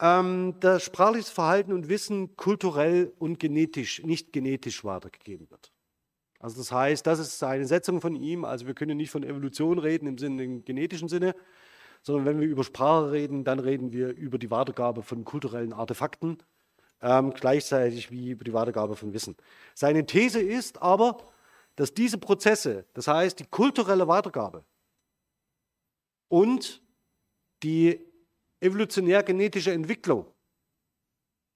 [0.00, 5.70] ähm, das sprachliches Verhalten und Wissen kulturell und genetisch, nicht genetisch weitergegeben wird.
[6.40, 8.44] Also das heißt, das ist eine Setzung von ihm.
[8.44, 11.36] Also wir können nicht von Evolution reden im, Sinne, im genetischen Sinne,
[12.02, 16.38] sondern wenn wir über Sprache reden, dann reden wir über die Weitergabe von kulturellen Artefakten,
[17.00, 19.36] ähm, gleichzeitig wie über die Weitergabe von Wissen.
[19.76, 21.18] Seine These ist aber,
[21.80, 24.66] dass diese Prozesse, das heißt die kulturelle Weitergabe
[26.28, 26.82] und
[27.62, 28.06] die
[28.60, 30.30] evolutionär-genetische Entwicklung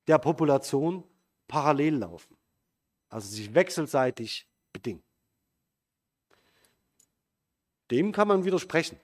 [0.06, 1.04] der Population
[1.46, 2.38] parallel laufen,
[3.10, 5.02] also sich wechselseitig bedingen.
[7.90, 8.98] Dem kann man widersprechen.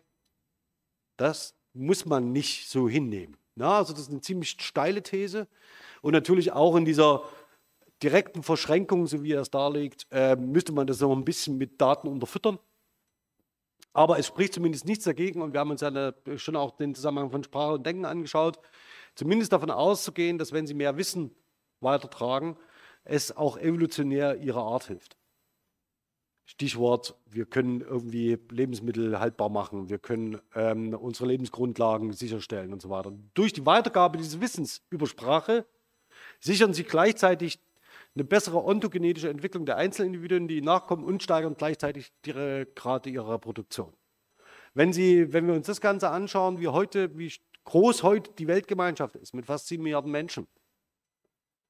[1.18, 3.36] Das muss man nicht so hinnehmen.
[3.56, 5.48] Na, also das ist eine ziemlich steile These
[6.00, 7.28] und natürlich auch in dieser
[8.02, 11.80] direkten Verschränkung, so wie er es darlegt, äh, müsste man das noch ein bisschen mit
[11.80, 12.58] Daten unterfüttern.
[13.92, 17.30] Aber es spricht zumindest nichts dagegen und wir haben uns ja schon auch den Zusammenhang
[17.30, 18.58] von Sprache und Denken angeschaut,
[19.14, 21.34] zumindest davon auszugehen, dass wenn Sie mehr Wissen
[21.80, 22.56] weitertragen,
[23.04, 25.16] es auch evolutionär Ihrer Art hilft.
[26.44, 32.90] Stichwort, wir können irgendwie Lebensmittel haltbar machen, wir können ähm, unsere Lebensgrundlagen sicherstellen und so
[32.90, 33.12] weiter.
[33.34, 35.64] Durch die Weitergabe dieses Wissens über Sprache
[36.40, 37.60] sichern Sie gleichzeitig
[38.14, 43.92] eine bessere ontogenetische Entwicklung der Einzelindividuen, die nachkommen und steigern gleichzeitig die Grade ihrer Reproduktion.
[44.74, 47.32] Wenn, Sie, wenn wir uns das Ganze anschauen, wie heute, wie
[47.64, 50.46] groß heute die Weltgemeinschaft ist, mit fast sieben Milliarden Menschen,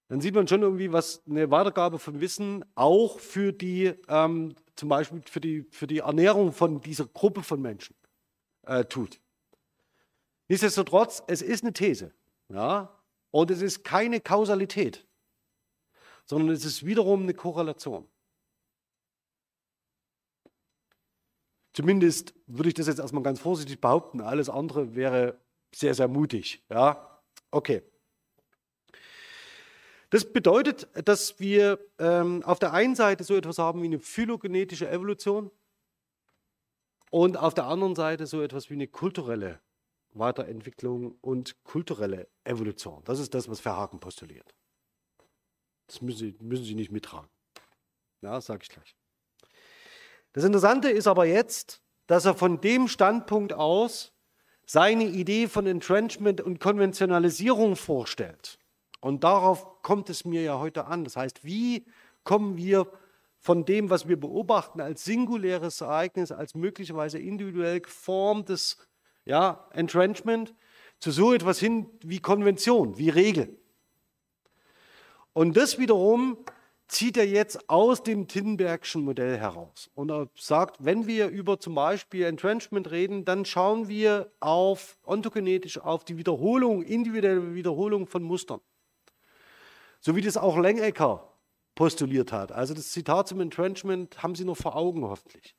[0.09, 4.89] dann sieht man schon irgendwie, was eine Weitergabe von Wissen auch für die, ähm, zum
[4.89, 7.95] Beispiel für die, für die Ernährung von dieser Gruppe von Menschen
[8.67, 9.21] äh, tut.
[10.49, 12.13] Nichtsdestotrotz, es ist eine These.
[12.49, 12.99] Ja?
[13.31, 15.07] Und es ist keine Kausalität
[16.31, 18.07] sondern es ist wiederum eine Korrelation.
[21.73, 24.21] Zumindest würde ich das jetzt erstmal ganz vorsichtig behaupten.
[24.21, 25.41] Alles andere wäre
[25.75, 26.65] sehr, sehr mutig.
[26.71, 27.21] Ja,
[27.51, 27.83] okay.
[30.11, 34.89] Das bedeutet, dass wir ähm, auf der einen Seite so etwas haben wie eine phylogenetische
[34.89, 35.51] Evolution
[37.11, 39.59] und auf der anderen Seite so etwas wie eine kulturelle
[40.13, 43.03] Weiterentwicklung und kulturelle Evolution.
[43.05, 44.55] Das ist das, was Verhaken postuliert.
[45.91, 47.29] Das müssen Sie, müssen Sie nicht mittragen.
[48.23, 48.95] Ja, das sage ich gleich.
[50.33, 54.13] Das Interessante ist aber jetzt, dass er von dem Standpunkt aus
[54.65, 58.61] seine Idee von Entrenchment und Konventionalisierung vorstellt.
[59.01, 61.03] Und darauf kommt es mir ja heute an.
[61.03, 61.85] Das heißt, wie
[62.23, 62.87] kommen wir
[63.41, 68.77] von dem, was wir beobachten, als singuläres Ereignis, als möglicherweise individuell geformtes
[69.25, 70.55] ja, Entrenchment,
[71.01, 73.60] zu so etwas hin wie Konvention, wie Regel.
[75.33, 76.37] Und das wiederum
[76.91, 79.91] zieht er jetzt aus dem Tinbergschen Modell heraus.
[79.95, 85.79] Und er sagt, wenn wir über zum Beispiel Entrenchment reden, dann schauen wir auf ontogenetisch
[85.79, 88.61] auf die Wiederholung, individuelle Wiederholung von Mustern.
[90.01, 91.29] So wie das auch Lengecker
[91.77, 92.51] postuliert hat.
[92.51, 95.55] Also das Zitat zum Entrenchment haben Sie noch vor Augen hoffentlich.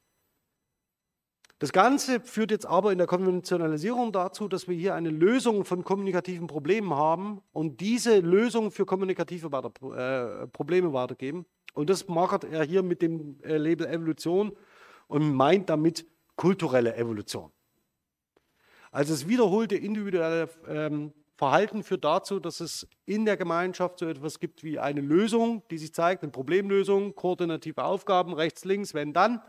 [1.62, 5.84] Das Ganze führt jetzt aber in der Konventionalisierung dazu, dass wir hier eine Lösung von
[5.84, 11.46] kommunikativen Problemen haben und diese Lösung für kommunikative weiter, äh, Probleme weitergeben.
[11.76, 14.54] Und das macht er hier mit dem äh, Label Evolution
[15.08, 17.52] und meint damit kulturelle Evolution.
[18.90, 24.40] Also das wiederholte individuelle ähm, Verhalten führt dazu, dass es in der Gemeinschaft so etwas
[24.40, 29.44] gibt wie eine Lösung, die sich zeigt, eine Problemlösung, koordinative Aufgaben, rechts, links, wenn dann.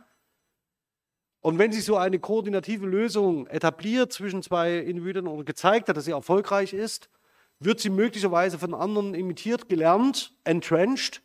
[1.43, 6.05] Und wenn sich so eine koordinative Lösung etabliert zwischen zwei Individuen oder gezeigt hat, dass
[6.05, 7.11] sie erfolgreich ist,
[7.59, 11.21] wird sie möglicherweise von anderen imitiert, gelernt, entrenched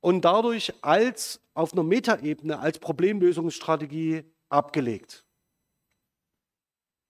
[0.00, 5.26] und dadurch als auf einer Metaebene als Problemlösungsstrategie abgelegt.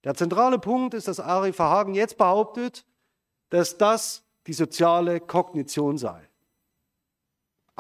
[0.03, 2.85] Der zentrale Punkt ist, dass Ari Verhagen jetzt behauptet,
[3.51, 6.30] dass das die soziale Kognition sei.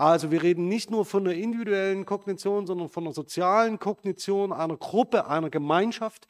[0.00, 4.78] Also wir reden nicht nur von einer individuellen Kognition, sondern von einer sozialen Kognition einer
[4.78, 6.26] Gruppe, einer Gemeinschaft,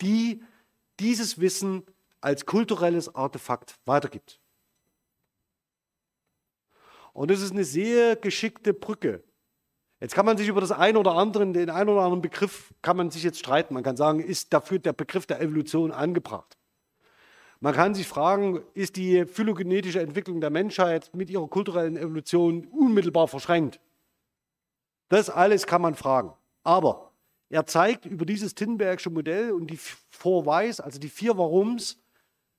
[0.00, 0.42] die
[1.00, 1.84] dieses Wissen
[2.22, 4.40] als kulturelles Artefakt weitergibt.
[7.12, 9.22] Und das ist eine sehr geschickte Brücke.
[10.00, 12.96] Jetzt kann man sich über das eine oder andere, den einen oder anderen Begriff kann
[12.96, 13.74] man sich jetzt streiten.
[13.74, 16.56] Man kann sagen, ist dafür der Begriff der Evolution angebracht?
[17.60, 23.28] Man kann sich fragen, ist die phylogenetische Entwicklung der Menschheit mit ihrer kulturellen Evolution unmittelbar
[23.28, 23.80] verschränkt?
[25.10, 26.32] Das alles kann man fragen.
[26.62, 27.12] Aber
[27.50, 32.00] er zeigt über dieses Tinbergsche Modell und die Four Whys, also die vier Warums,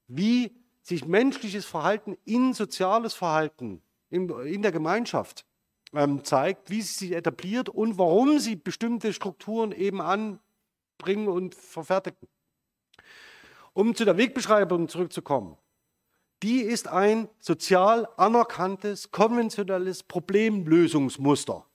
[0.07, 0.51] wie
[0.83, 5.45] sich menschliches Verhalten in soziales Verhalten in, der Gemeinschaft
[5.93, 12.27] ähm, zeigt, wie es sich etabliert und warum sie bestimmte Strukturen eben anbringen und verfertigen.
[13.73, 15.57] Um zu der Wegbeschreibung zurückzukommen.
[16.43, 21.65] Die ist ein sozial anerkanntes, konventionelles Problemlösungsmuster.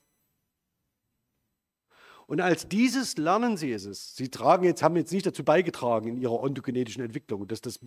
[2.26, 4.16] Und als dieses lernen sie es.
[4.16, 7.78] Sie tragen jetzt, haben jetzt nicht dazu beigetragen in ihrer ontogenetischen Entwicklung, dass das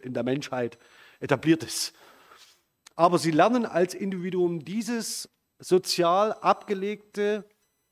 [0.00, 0.78] in der Menschheit
[1.20, 1.92] etabliert ist.
[2.96, 5.28] Aber sie lernen als Individuum dieses
[5.58, 7.44] sozial abgelegte,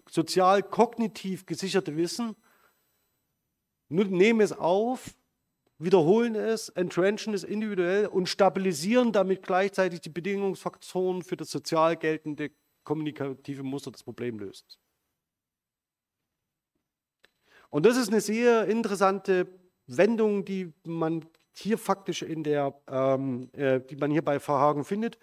[0.09, 2.37] sozial kognitiv gesicherte Wissen,
[3.91, 5.15] nehmen es auf
[5.85, 12.51] wiederholen es, entrenchen es individuell und stabilisieren damit gleichzeitig die Bedingungsfaktoren für das sozial geltende
[12.85, 14.79] kommunikative Muster des Problemlösens.
[17.71, 19.47] Und das ist eine sehr interessante
[19.87, 25.19] Wendung, die man hier faktisch in der, ähm, äh, die man hier bei Verhagen findet.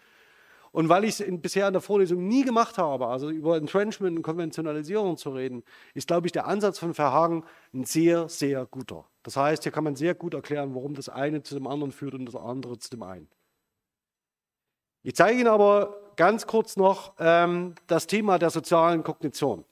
[0.71, 4.23] Und weil ich es bisher in der Vorlesung nie gemacht habe, also über Entrenchment und
[4.23, 5.63] Konventionalisierung zu reden,
[5.95, 7.43] ist, glaube ich, der Ansatz von Verhagen
[7.73, 9.05] ein sehr, sehr guter.
[9.29, 12.15] Das heißt, hier kann man sehr gut erklären, warum das eine zu dem anderen führt
[12.15, 13.29] und das andere zu dem einen.
[15.03, 19.65] Ich zeige Ihnen aber ganz kurz noch ähm, das Thema der sozialen Kognition.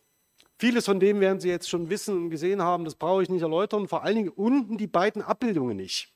[0.59, 3.41] Vieles von dem werden Sie jetzt schon wissen und gesehen haben, das brauche ich nicht
[3.41, 6.13] erläutern, vor allen Dingen unten die beiden Abbildungen nicht.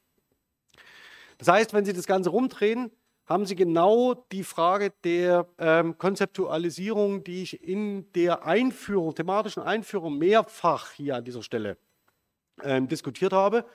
[1.40, 2.92] Das heißt, wenn Sie das Ganze rumdrehen,
[3.26, 10.20] haben Sie genau die Frage der ähm, Konzeptualisierung, die ich in der Einführung, thematischen Einführung
[10.20, 11.80] mehrfach hier an dieser Stelle
[12.64, 13.66] ähm, diskutiert habe.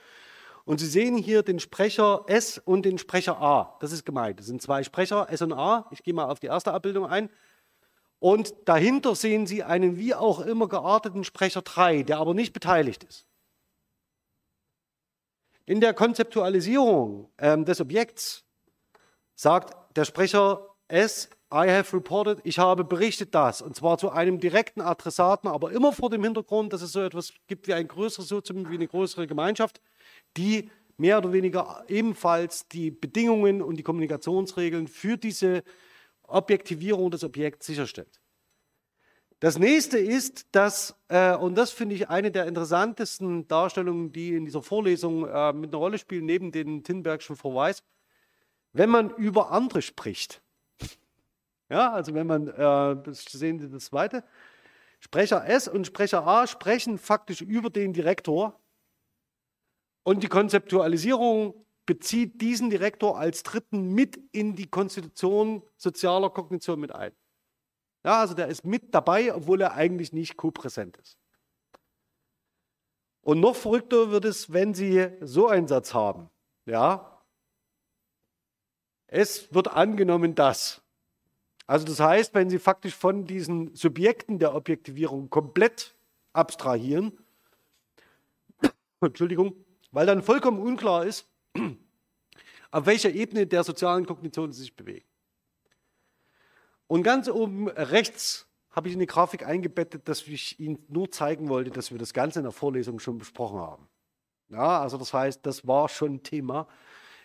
[0.64, 3.76] Und Sie sehen hier den Sprecher S und den Sprecher A.
[3.80, 4.40] Das ist gemeint.
[4.40, 5.86] Das sind zwei Sprecher, S und A.
[5.92, 7.30] Ich gehe mal auf die erste Abbildung ein.
[8.18, 13.04] Und dahinter sehen Sie einen wie auch immer gearteten Sprecher 3, der aber nicht beteiligt
[13.04, 13.28] ist.
[15.66, 18.44] In der Konzeptualisierung ähm, des Objekts
[19.34, 23.62] sagt der Sprecher S, I have reported, ich habe berichtet das.
[23.62, 27.32] Und zwar zu einem direkten Adressaten, aber immer vor dem Hintergrund, dass es so etwas
[27.46, 29.80] gibt wie ein größeres Sozium, wie eine größere Gemeinschaft,
[30.36, 35.62] die mehr oder weniger ebenfalls die Bedingungen und die Kommunikationsregeln für diese
[36.22, 38.20] Objektivierung des Objekts sicherstellt.
[39.40, 44.46] Das nächste ist, dass, äh, und das finde ich eine der interessantesten Darstellungen, die in
[44.46, 47.82] dieser Vorlesung äh, mit einer Rolle spielen, neben den Tinbergschen Verweis,
[48.72, 50.42] wenn man über andere spricht.
[51.68, 54.24] Ja, also wenn man, äh, sehen Sie das zweite,
[55.00, 58.58] Sprecher S und Sprecher A sprechen faktisch über den Direktor
[60.04, 66.92] und die Konzeptualisierung bezieht diesen Direktor als Dritten mit in die Konstitution sozialer Kognition mit
[66.92, 67.12] ein.
[68.04, 71.18] Ja, also der ist mit dabei, obwohl er eigentlich nicht kopräsent ist.
[73.22, 76.30] Und noch verrückter wird es, wenn Sie so einen Satz haben.
[76.66, 77.20] Ja,
[79.08, 80.85] es wird angenommen, dass.
[81.66, 85.94] Also das heißt, wenn Sie faktisch von diesen Subjekten der Objektivierung komplett
[86.32, 87.18] abstrahieren,
[89.00, 89.54] Entschuldigung,
[89.90, 91.28] weil dann vollkommen unklar ist,
[92.70, 95.06] auf welcher Ebene der sozialen Kognition sie sich bewegen.
[96.86, 101.70] Und ganz oben rechts habe ich eine Grafik eingebettet, dass ich Ihnen nur zeigen wollte,
[101.70, 103.88] dass wir das Ganze in der Vorlesung schon besprochen haben.
[104.50, 106.68] Ja, also das heißt, das war schon Thema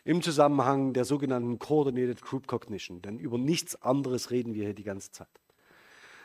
[0.03, 3.01] im Zusammenhang der sogenannten Coordinated Group Cognition.
[3.01, 5.29] Denn über nichts anderes reden wir hier die ganze Zeit.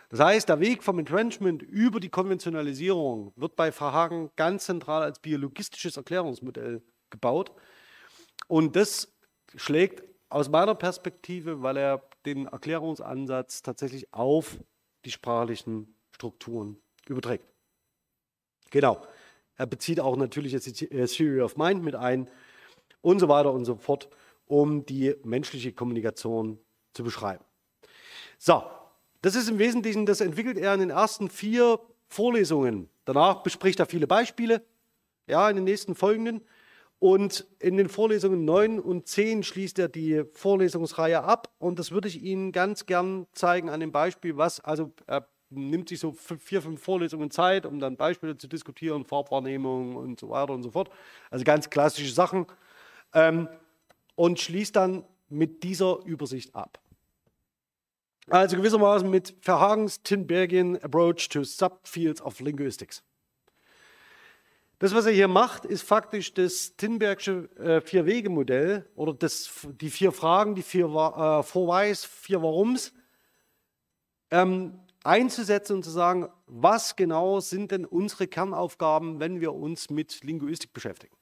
[0.09, 5.19] Das heißt, der Weg vom Entrenchment über die Konventionalisierung wird bei Verhagen ganz zentral als
[5.19, 7.53] biologistisches Erklärungsmodell gebaut.
[8.47, 9.13] Und das
[9.57, 14.59] schlägt aus meiner Perspektive, weil er den Erklärungsansatz tatsächlich auf
[15.05, 17.47] die sprachlichen Strukturen überträgt.
[18.71, 19.03] Genau.
[19.57, 22.29] Er bezieht auch natürlich jetzt die äh, Theory of Mind mit ein
[23.07, 24.09] und so weiter und so fort,
[24.47, 26.59] um die menschliche Kommunikation
[26.93, 27.45] zu beschreiben.
[28.37, 28.65] So,
[29.23, 31.79] das ist im Wesentlichen, das entwickelt er in den ersten vier
[32.09, 32.89] Vorlesungen.
[33.05, 34.61] Danach bespricht er viele Beispiele,
[35.29, 36.43] ja, in den nächsten folgenden.
[36.99, 41.55] Und in den Vorlesungen 9 und 10 schließt er die Vorlesungsreihe ab.
[41.59, 45.91] Und das würde ich Ihnen ganz gern zeigen an dem Beispiel, was, also er nimmt
[45.91, 50.55] sich so vier, fünf Vorlesungen Zeit, um dann Beispiele zu diskutieren, Farbwahrnehmung und so weiter
[50.55, 50.91] und so fort.
[51.31, 52.47] Also ganz klassische Sachen.
[53.13, 53.49] Ähm,
[54.15, 56.81] und schließt dann mit dieser Übersicht ab.
[58.29, 63.03] Also gewissermaßen mit Verhagens Tinbergian Approach to Subfields of Linguistics.
[64.79, 70.13] Das, was er hier macht, ist faktisch das Tinbergsche äh, Vier-Wege-Modell oder das, die vier
[70.13, 72.93] Fragen, die vier äh, Vorweis, vier Warums
[74.31, 80.23] ähm, einzusetzen und zu sagen, was genau sind denn unsere Kernaufgaben, wenn wir uns mit
[80.25, 81.16] Linguistik beschäftigen.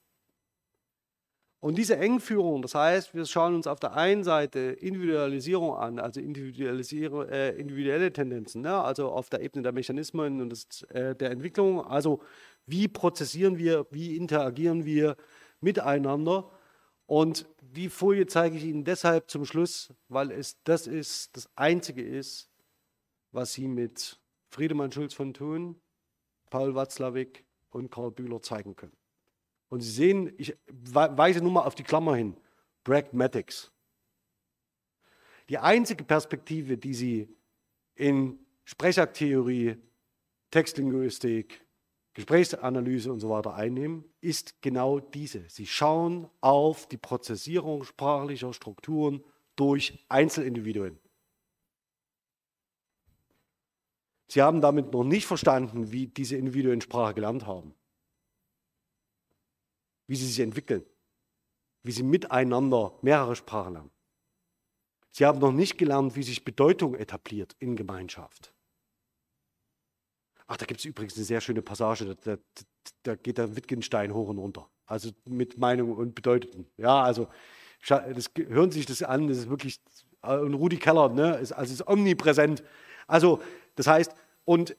[1.65, 6.21] Und diese Engführung, das heißt, wir schauen uns auf der einen Seite Individualisierung an, also
[6.21, 6.25] äh,
[7.59, 8.75] individuelle Tendenzen, ne?
[8.75, 12.21] also auf der Ebene der Mechanismen und des, äh, der Entwicklung, also
[12.67, 15.17] wie prozessieren wir, wie interagieren wir
[15.62, 16.51] miteinander.
[17.07, 22.03] Und die Folie zeige ich Ihnen deshalb zum Schluss, weil es das ist, das Einzige
[22.03, 22.51] ist,
[23.33, 25.81] was Sie mit Friedemann Schulz von Thun,
[26.51, 29.04] Paul Watzlawick und Karl Bühler zeigen können.
[29.75, 32.37] Und Sie sehen, ich weise nur mal auf die Klammer hin,
[32.85, 33.72] Pragmatics.
[35.49, 37.37] Die einzige Perspektive, die Sie
[37.97, 39.75] in Sprechaktheorie,
[40.53, 41.66] Textlinguistik,
[42.12, 45.43] Gesprächsanalyse und so weiter einnehmen, ist genau diese.
[45.49, 49.25] Sie schauen auf die Prozessierung sprachlicher Strukturen
[49.57, 51.01] durch Einzelindividuen.
[54.29, 57.75] Sie haben damit noch nicht verstanden, wie diese Individuen Sprache gelernt haben,
[60.07, 60.85] wie sie sich entwickeln,
[61.83, 63.91] wie sie miteinander mehrere Sprachen lernen.
[65.11, 68.53] Sie haben noch nicht gelernt, wie sich Bedeutung etabliert in Gemeinschaft.
[70.47, 72.43] Ach, da gibt es übrigens eine sehr schöne Passage, da, da,
[73.05, 74.69] da, geht der Wittgenstein hoch und runter.
[74.87, 76.67] Also mit Meinung und Bedeuteten.
[76.77, 77.29] Ja, also
[77.87, 79.81] das, hören Sie sich das an, das ist wirklich,
[80.23, 82.63] äh, und Rudi Keller, ne, ist, also ist omnipräsent.
[83.07, 83.41] Also,
[83.77, 84.13] das heißt,
[84.45, 84.77] und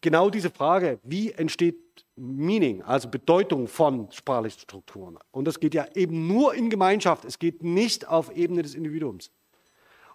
[0.00, 1.89] genau diese Frage, wie entsteht
[2.20, 5.18] Meaning, also Bedeutung von sprachlichen Strukturen.
[5.30, 9.30] Und das geht ja eben nur in Gemeinschaft, es geht nicht auf Ebene des Individuums.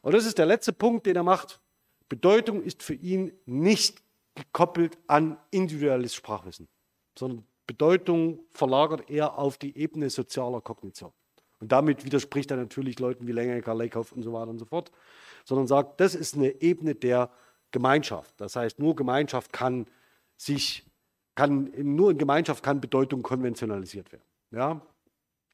[0.02, 1.60] Und das ist der letzte Punkt, den er macht.
[2.08, 4.04] Bedeutung ist für ihn nicht
[4.36, 6.68] gekoppelt an individuelles Sprachwissen,
[7.18, 11.12] sondern Bedeutung verlagert er auf die Ebene sozialer Kognition.
[11.60, 14.92] Und damit widerspricht er natürlich Leuten wie Lengecker, Lakehoff und so weiter und so fort,
[15.46, 17.32] sondern sagt, das ist eine Ebene der
[17.72, 18.34] Gemeinschaft.
[18.38, 19.88] Das heißt, nur Gemeinschaft kann
[20.38, 20.86] sich,
[21.36, 24.24] kann, nur in Gemeinschaft kann Bedeutung konventionalisiert werden.
[24.52, 24.82] Ja?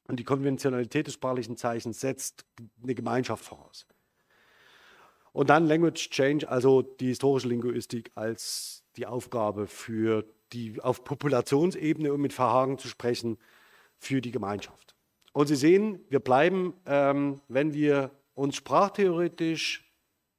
[0.08, 2.44] Und die Konventionalität des sprachlichen Zeichens setzt
[2.82, 3.86] eine Gemeinschaft voraus.
[5.32, 12.12] Und dann Language Change, also die historische Linguistik als die Aufgabe für die auf Populationsebene,
[12.12, 13.38] um mit Verhagen zu sprechen,
[13.96, 14.94] für die Gemeinschaft.
[15.32, 19.90] Und Sie sehen, wir bleiben, ähm, wenn wir uns sprachtheoretisch,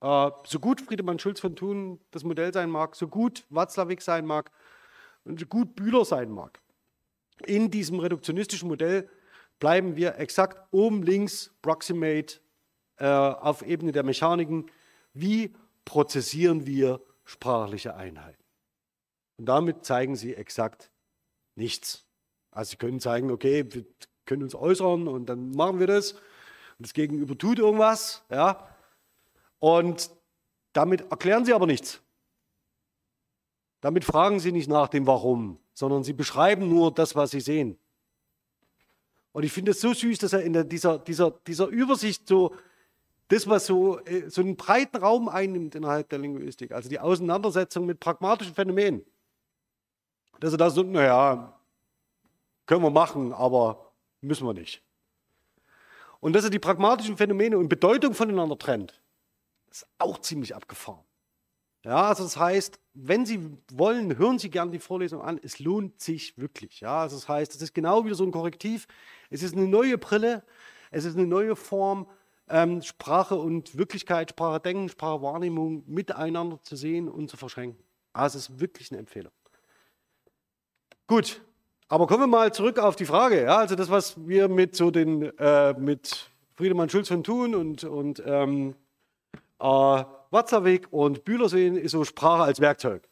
[0.01, 4.25] äh, so gut Friedemann Schulz von Thun das Modell sein mag, so gut Watzlawick sein
[4.27, 4.51] mag
[5.49, 6.61] gut Bühler sein mag,
[7.45, 9.09] in diesem reduktionistischen Modell
[9.59, 12.39] bleiben wir exakt oben links, proximate,
[12.97, 14.69] äh, auf Ebene der Mechaniken,
[15.13, 15.53] wie
[15.85, 18.43] prozessieren wir sprachliche Einheiten?
[19.37, 20.91] Und damit zeigen sie exakt
[21.55, 22.05] nichts.
[22.51, 23.85] Also sie können zeigen, okay, wir
[24.25, 26.13] können uns äußern und dann machen wir das.
[26.13, 26.21] Und
[26.87, 28.67] das Gegenüber tut irgendwas, ja.
[29.59, 30.11] Und
[30.73, 32.01] Damit erklären Sie aber nichts.
[33.83, 37.77] Damit fragen Sie nicht nach dem Warum, sondern Sie beschreiben nur das, was Sie sehen.
[39.33, 42.55] Und ich finde es so süß, dass er in dieser, dieser, dieser Übersicht so
[43.27, 47.85] das, was so, äh, so einen breiten Raum einnimmt innerhalb der Linguistik, also die Auseinandersetzung
[47.85, 49.03] mit pragmatischen Phänomenen,
[50.39, 51.53] dass er da so, naja,
[52.65, 54.81] können wir machen, aber müssen wir nicht.
[56.21, 59.01] Und dass er die pragmatischen Phänomene und Bedeutung voneinander trennt,
[59.69, 61.03] ist auch ziemlich abgefahren.
[61.83, 65.39] Ja, also das heißt, wenn Sie wollen, hören Sie gerne die Vorlesung an.
[65.43, 66.79] Es lohnt sich wirklich.
[66.79, 68.87] Ja, also das heißt, es ist genau wieder so ein Korrektiv.
[69.29, 70.43] Es ist eine neue Brille.
[70.91, 72.07] Es ist eine neue Form,
[72.49, 77.83] ähm, Sprache und Wirklichkeit, Sprache denken, Sprache Wahrnehmung miteinander zu sehen und zu verschränken.
[78.13, 79.31] Also es ist wirklich eine Empfehlung.
[81.07, 81.41] Gut,
[81.87, 83.43] aber kommen wir mal zurück auf die Frage.
[83.43, 87.83] Ja, also das, was wir mit so den äh, mit Friedemann Schulz von Thun und,
[87.83, 88.75] und ähm,
[89.59, 90.03] äh,
[90.33, 93.07] Watzlawick und Bühler sehen, ist so Sprache als Werkzeug.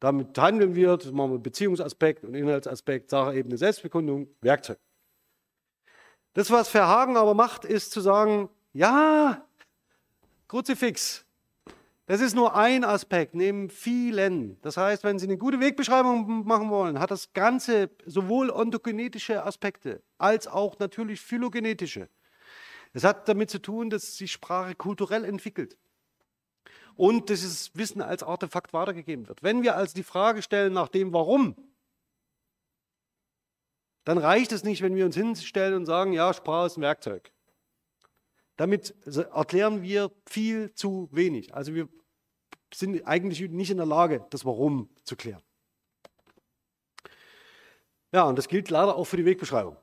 [0.00, 4.78] Damit handeln wir, das machen wir Beziehungsaspekt und Inhaltsaspekt, Sachebene, Selbstbekundung, Werkzeug.
[6.34, 9.46] Das, was Verhagen aber macht, ist zu sagen, ja,
[10.48, 11.24] Kruzifix,
[12.06, 14.60] das ist nur ein Aspekt neben vielen.
[14.62, 20.02] Das heißt, wenn Sie eine gute Wegbeschreibung machen wollen, hat das Ganze sowohl ontogenetische Aspekte
[20.18, 22.08] als auch natürlich phylogenetische.
[22.92, 25.76] Es hat damit zu tun, dass sich Sprache kulturell entwickelt
[26.96, 29.42] und dieses Wissen als Artefakt weitergegeben wird.
[29.42, 31.56] Wenn wir also die Frage stellen nach dem Warum,
[34.04, 37.32] dann reicht es nicht, wenn wir uns hinstellen und sagen, ja, Sprache ist ein Werkzeug.
[38.56, 41.54] Damit erklären wir viel zu wenig.
[41.54, 41.88] Also wir
[42.74, 45.42] sind eigentlich nicht in der Lage, das Warum zu klären.
[48.12, 49.76] Ja, und das gilt leider auch für die Wegbeschreibung.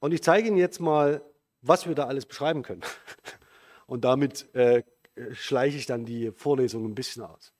[0.00, 1.22] Und ich zeige Ihnen jetzt mal,
[1.62, 2.82] was wir da alles beschreiben können.
[3.86, 4.82] Und damit äh,
[5.32, 7.52] schleiche ich dann die Vorlesung ein bisschen aus.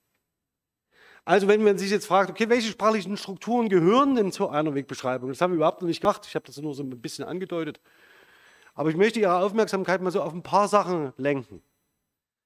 [1.24, 5.28] Also wenn man sich jetzt fragt, okay, welche sprachlichen Strukturen gehören denn zu einer Wegbeschreibung?
[5.28, 6.24] Das haben wir überhaupt noch nicht gemacht.
[6.26, 7.80] Ich habe das nur so ein bisschen angedeutet.
[8.74, 11.62] Aber ich möchte Ihre Aufmerksamkeit mal so auf ein paar Sachen lenken.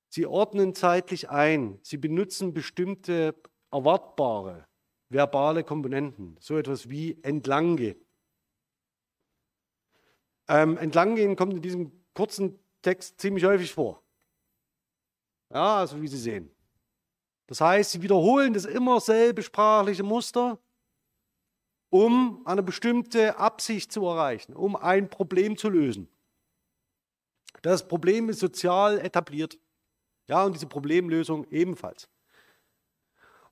[0.09, 1.79] Sie ordnen zeitlich ein.
[1.83, 3.35] Sie benutzen bestimmte
[3.71, 4.67] erwartbare
[5.11, 6.37] verbale Komponenten.
[6.41, 8.01] So etwas wie entlanggehen.
[10.49, 14.03] Ähm, entlanggehen kommt in diesem kurzen Text ziemlich häufig vor.
[15.53, 16.51] Ja, also wie Sie sehen.
[17.47, 20.59] Das heißt, Sie wiederholen das immer selbe sprachliche Muster,
[21.91, 26.09] um eine bestimmte Absicht zu erreichen, um ein Problem zu lösen.
[27.63, 29.59] Das Problem ist sozial etabliert.
[30.29, 32.09] Ja, und diese Problemlösung ebenfalls.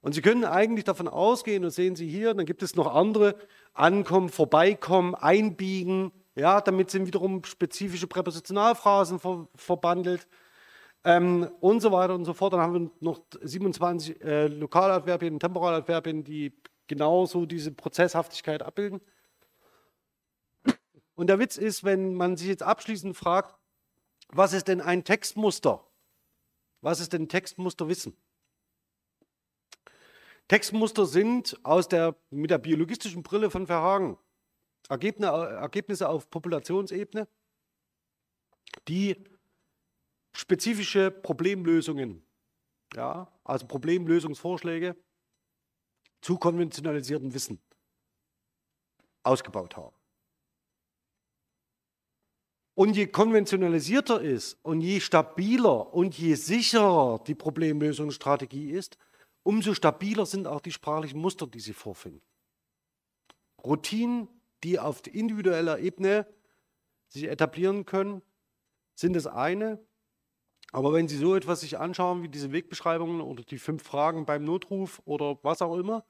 [0.01, 3.34] Und Sie können eigentlich davon ausgehen, und sehen Sie hier, dann gibt es noch andere,
[3.74, 10.28] ankommen, vorbeikommen, einbiegen, ja, damit sind wiederum spezifische Präpositionalphrasen ver verbandelt
[11.05, 12.53] ähm, und so weiter und so fort.
[12.53, 16.53] Dann haben wir noch 27 äh, Lokaladverbien, Temporaladverbien, die
[16.86, 19.01] genauso diese Prozesshaftigkeit abbilden.
[21.14, 23.57] Und der Witz ist, wenn man sich jetzt abschließend fragt,
[24.28, 25.84] was ist denn ein Textmuster?
[26.80, 28.16] Was ist denn Textmusterwissen?
[30.46, 34.16] Textmuster sind aus der, mit der biologistischen Brille von Verhagen
[34.88, 37.29] Ergebnisse auf Populationsebene,
[38.87, 39.22] die
[40.33, 42.22] spezifische Problemlösungen,
[42.95, 44.96] ja, also Problemlösungsvorschläge
[46.21, 47.61] zu konventionalisiertem Wissen
[49.22, 49.95] ausgebaut haben.
[52.75, 58.99] Und je konventionalisierter ist und je stabiler und je sicherer die Problemlösungsstrategie ist,
[59.42, 62.22] umso stabiler sind auch die sprachlichen Muster, die Sie vorfinden.
[63.64, 64.29] Routinen
[64.64, 66.26] die auf individueller Ebene
[67.09, 68.22] sich etablieren können,
[68.95, 69.84] sind das eine.
[70.72, 74.45] Aber wenn Sie so etwas sich anschauen wie diese Wegbeschreibungen oder die fünf Fragen beim
[74.45, 76.04] Notruf oder was auch immer,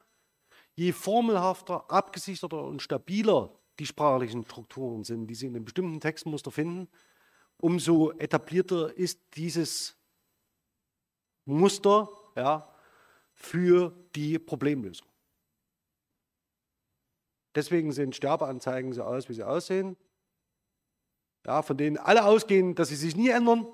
[0.74, 6.50] je formelhafter, abgesicherter und stabiler die sprachlichen Strukturen sind, die Sie in einem bestimmten Textmuster
[6.50, 6.88] finden,
[7.58, 9.96] umso etablierter ist dieses
[11.44, 12.68] Muster ja,
[13.32, 15.06] für die Problemlösung.
[17.54, 19.96] Deswegen sehen Sterbeanzeigen so aus, wie sie aussehen.
[21.46, 23.66] Ja, von denen alle ausgehen, dass sie sich nie ändern.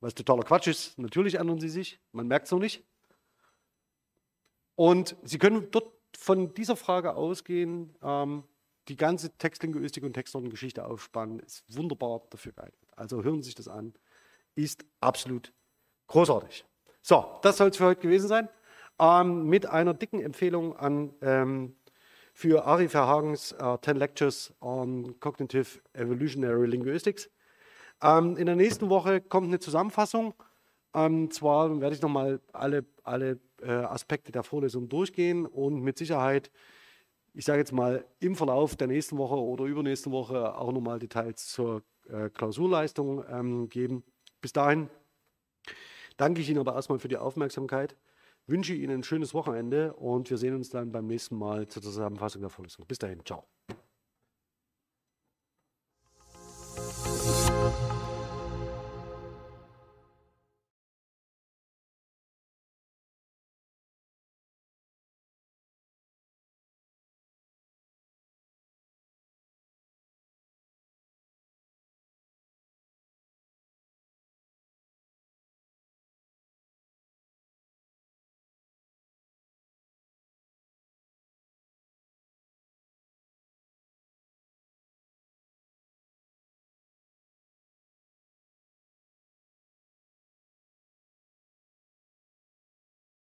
[0.00, 0.98] Was totaler Quatsch ist.
[0.98, 2.00] Natürlich ändern sie sich.
[2.12, 2.84] Man merkt es noch nicht.
[4.74, 8.44] Und Sie können dort von dieser Frage ausgehen, ähm,
[8.88, 12.88] die ganze Textlinguistik und Textnortengeschichte aufspannen, ist wunderbar dafür geeignet.
[12.94, 13.94] Also hören Sie sich das an,
[14.54, 15.52] ist absolut
[16.06, 16.64] großartig.
[17.02, 18.48] So, das soll es für heute gewesen sein.
[18.98, 21.76] Ähm, mit einer dicken Empfehlung an ähm,
[22.32, 27.30] für Ari Verhagens uh, 10 Lectures on Cognitive Evolutionary Linguistics.
[28.02, 30.34] Ähm, in der nächsten Woche kommt eine Zusammenfassung.
[30.94, 36.50] Ähm, zwar werde ich nochmal alle, alle äh, Aspekte der Vorlesung durchgehen und mit Sicherheit,
[37.34, 41.48] ich sage jetzt mal, im Verlauf der nächsten Woche oder übernächsten Woche auch nochmal Details
[41.48, 44.04] zur äh, Klausurleistung ähm, geben.
[44.40, 44.88] Bis dahin
[46.16, 47.96] danke ich Ihnen aber erstmal für die Aufmerksamkeit,
[48.46, 52.40] wünsche Ihnen ein schönes Wochenende und wir sehen uns dann beim nächsten Mal zur Zusammenfassung
[52.40, 52.86] der Vorlesung.
[52.86, 53.44] Bis dahin, ciao.